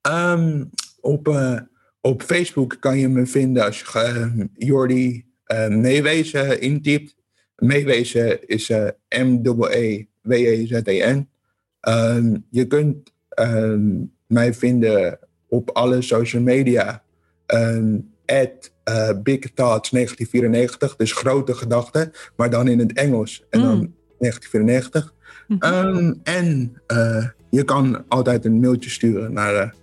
[0.00, 0.64] Ehm,
[1.00, 1.60] op, eh,
[2.02, 7.16] op Facebook kan je me vinden als je eh, Jordi eh, Meewezen intypt.
[7.56, 10.08] Meewezen is eh M-E-E-W-E-Z-E-N.
[11.80, 13.90] Ehm, je kunt ehm,
[14.26, 15.18] mij vinden
[15.48, 17.02] op alle social media.
[17.46, 18.72] Um, at
[19.22, 23.94] Big Thoughts 1994, dus grote gedachten, maar dan in het Engels en dan Mm.
[24.18, 25.14] 1994.
[25.48, 25.62] Mhm.
[25.62, 26.72] Ehm, en
[27.50, 29.74] je kan altijd een mailtje sturen naar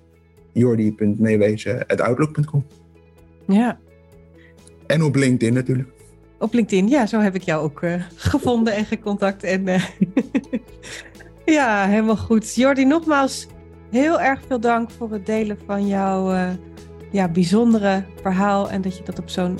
[0.53, 2.65] jordi.meewezen.outlook.com.
[3.47, 3.79] Ja,
[4.87, 5.89] En op LinkedIn natuurlijk.
[6.39, 6.87] op LinkedIn.
[6.87, 9.43] Ja, zo heb ik jou ook eh, gevonden en gecontact.
[9.43, 9.83] En, eh,
[11.57, 12.55] ja, helemaal goed.
[12.55, 13.47] Jordi, nogmaals
[13.91, 16.49] heel erg veel dank voor het delen van jouw eh,
[17.11, 18.69] ja, bijzondere verhaal.
[18.69, 19.57] En dat je dat op zo'n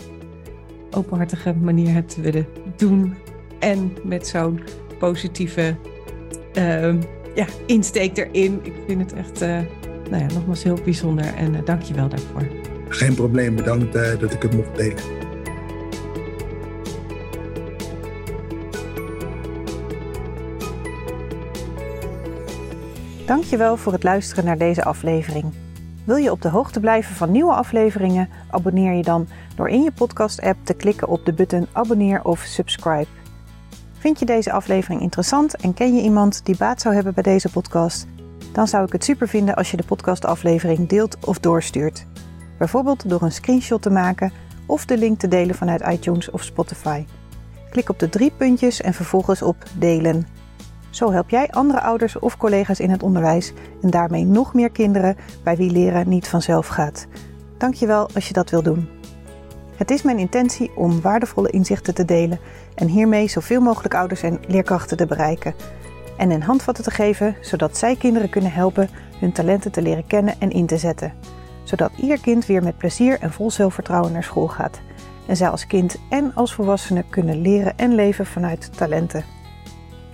[0.92, 2.48] openhartige manier hebt willen
[2.78, 3.16] doen.
[3.60, 4.64] En met zo'n
[5.00, 5.76] positieve
[6.54, 7.02] ehm,
[7.36, 8.60] ja, insteek erin.
[8.64, 9.42] Ik vind het echt,
[10.10, 11.26] nou ja, nogmaals heel bijzonder.
[11.26, 12.48] En eh, dank je wel daarvoor.
[12.88, 15.18] Geen probleem, bedankt eh, dat ik het mocht delen.
[23.26, 25.46] Dankjewel voor het luisteren naar deze aflevering.
[26.04, 28.30] Wil je op de hoogte blijven van nieuwe afleveringen?
[28.50, 33.08] Abonneer je dan door in je podcast-app te klikken op de button abonneer of subscribe.
[34.00, 37.50] Vind je deze aflevering interessant en ken je iemand die baat zou hebben bij deze
[37.50, 38.08] podcast?
[38.60, 42.06] Dan zou ik het super vinden als je de podcastaflevering deelt of doorstuurt.
[42.58, 44.32] Bijvoorbeeld door een screenshot te maken
[44.66, 47.06] of de link te delen vanuit iTunes of Spotify.
[47.70, 50.28] Klik op de drie puntjes en vervolgens op delen.
[50.90, 55.18] Zo help jij andere ouders of collega's in het onderwijs en daarmee nog meer kinderen
[55.44, 57.08] bij wie leren niet vanzelf gaat.
[57.58, 58.90] Dankjewel als je dat wil doen.
[59.76, 62.40] Het is mijn intentie om waardevolle inzichten te delen
[62.76, 65.54] en hiermee zoveel mogelijk ouders en leerkrachten te bereiken.
[66.20, 68.90] En hen handvatten te geven zodat zij kinderen kunnen helpen
[69.20, 71.14] hun talenten te leren kennen en in te zetten.
[71.64, 74.80] Zodat ieder kind weer met plezier en vol zelfvertrouwen naar school gaat.
[75.28, 79.24] En zij als kind en als volwassene kunnen leren en leven vanuit talenten.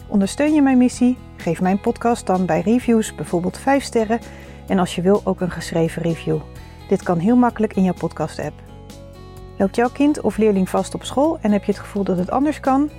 [0.08, 1.18] Ondersteun je mijn missie?
[1.38, 4.20] Geef mijn podcast dan bij reviews bijvoorbeeld 5 sterren
[4.68, 6.40] en als je wil ook een geschreven review.
[6.88, 8.62] Dit kan heel makkelijk in jouw podcast-app.
[9.58, 12.32] Loopt jouw kind of leerling vast op school en heb je het gevoel dat het
[12.32, 12.90] anders kan?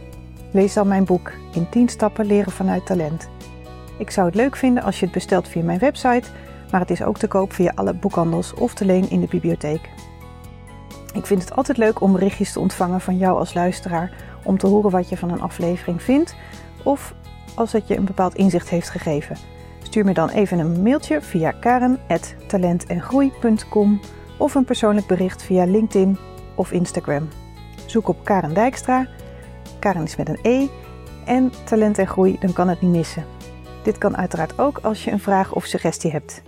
[0.57, 3.29] Lees dan mijn boek In 10 stappen leren vanuit talent.
[3.99, 6.29] Ik zou het leuk vinden als je het bestelt via mijn website,
[6.71, 9.91] maar het is ook te koop via alle boekhandels of te leen in de bibliotheek.
[11.13, 14.13] Ik vind het altijd leuk om berichtjes te ontvangen van jou als luisteraar
[14.45, 16.35] om te horen wat je van een aflevering vindt
[16.85, 17.15] of
[17.55, 19.37] als het je een bepaald inzicht heeft gegeven.
[19.83, 24.01] Stuur me dan even een mailtje via karen.talentengroei.com
[24.39, 26.19] of een persoonlijk bericht via LinkedIn
[26.55, 27.29] of Instagram.
[27.87, 29.07] Zoek op Karen Dijkstra,
[29.87, 30.69] Karen is met een E,
[31.25, 33.25] en Talent en Groei, dan kan het niet missen.
[33.83, 36.43] Dit kan uiteraard ook als je een vraag of suggestie hebt.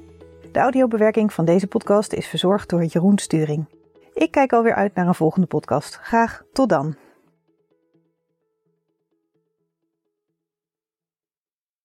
[0.52, 3.66] De audiobewerking van deze podcast is verzorgd door Jeroen Sturing.
[4.14, 5.98] Ik kijk alweer uit naar een volgende podcast.
[6.02, 6.96] Graag tot dan.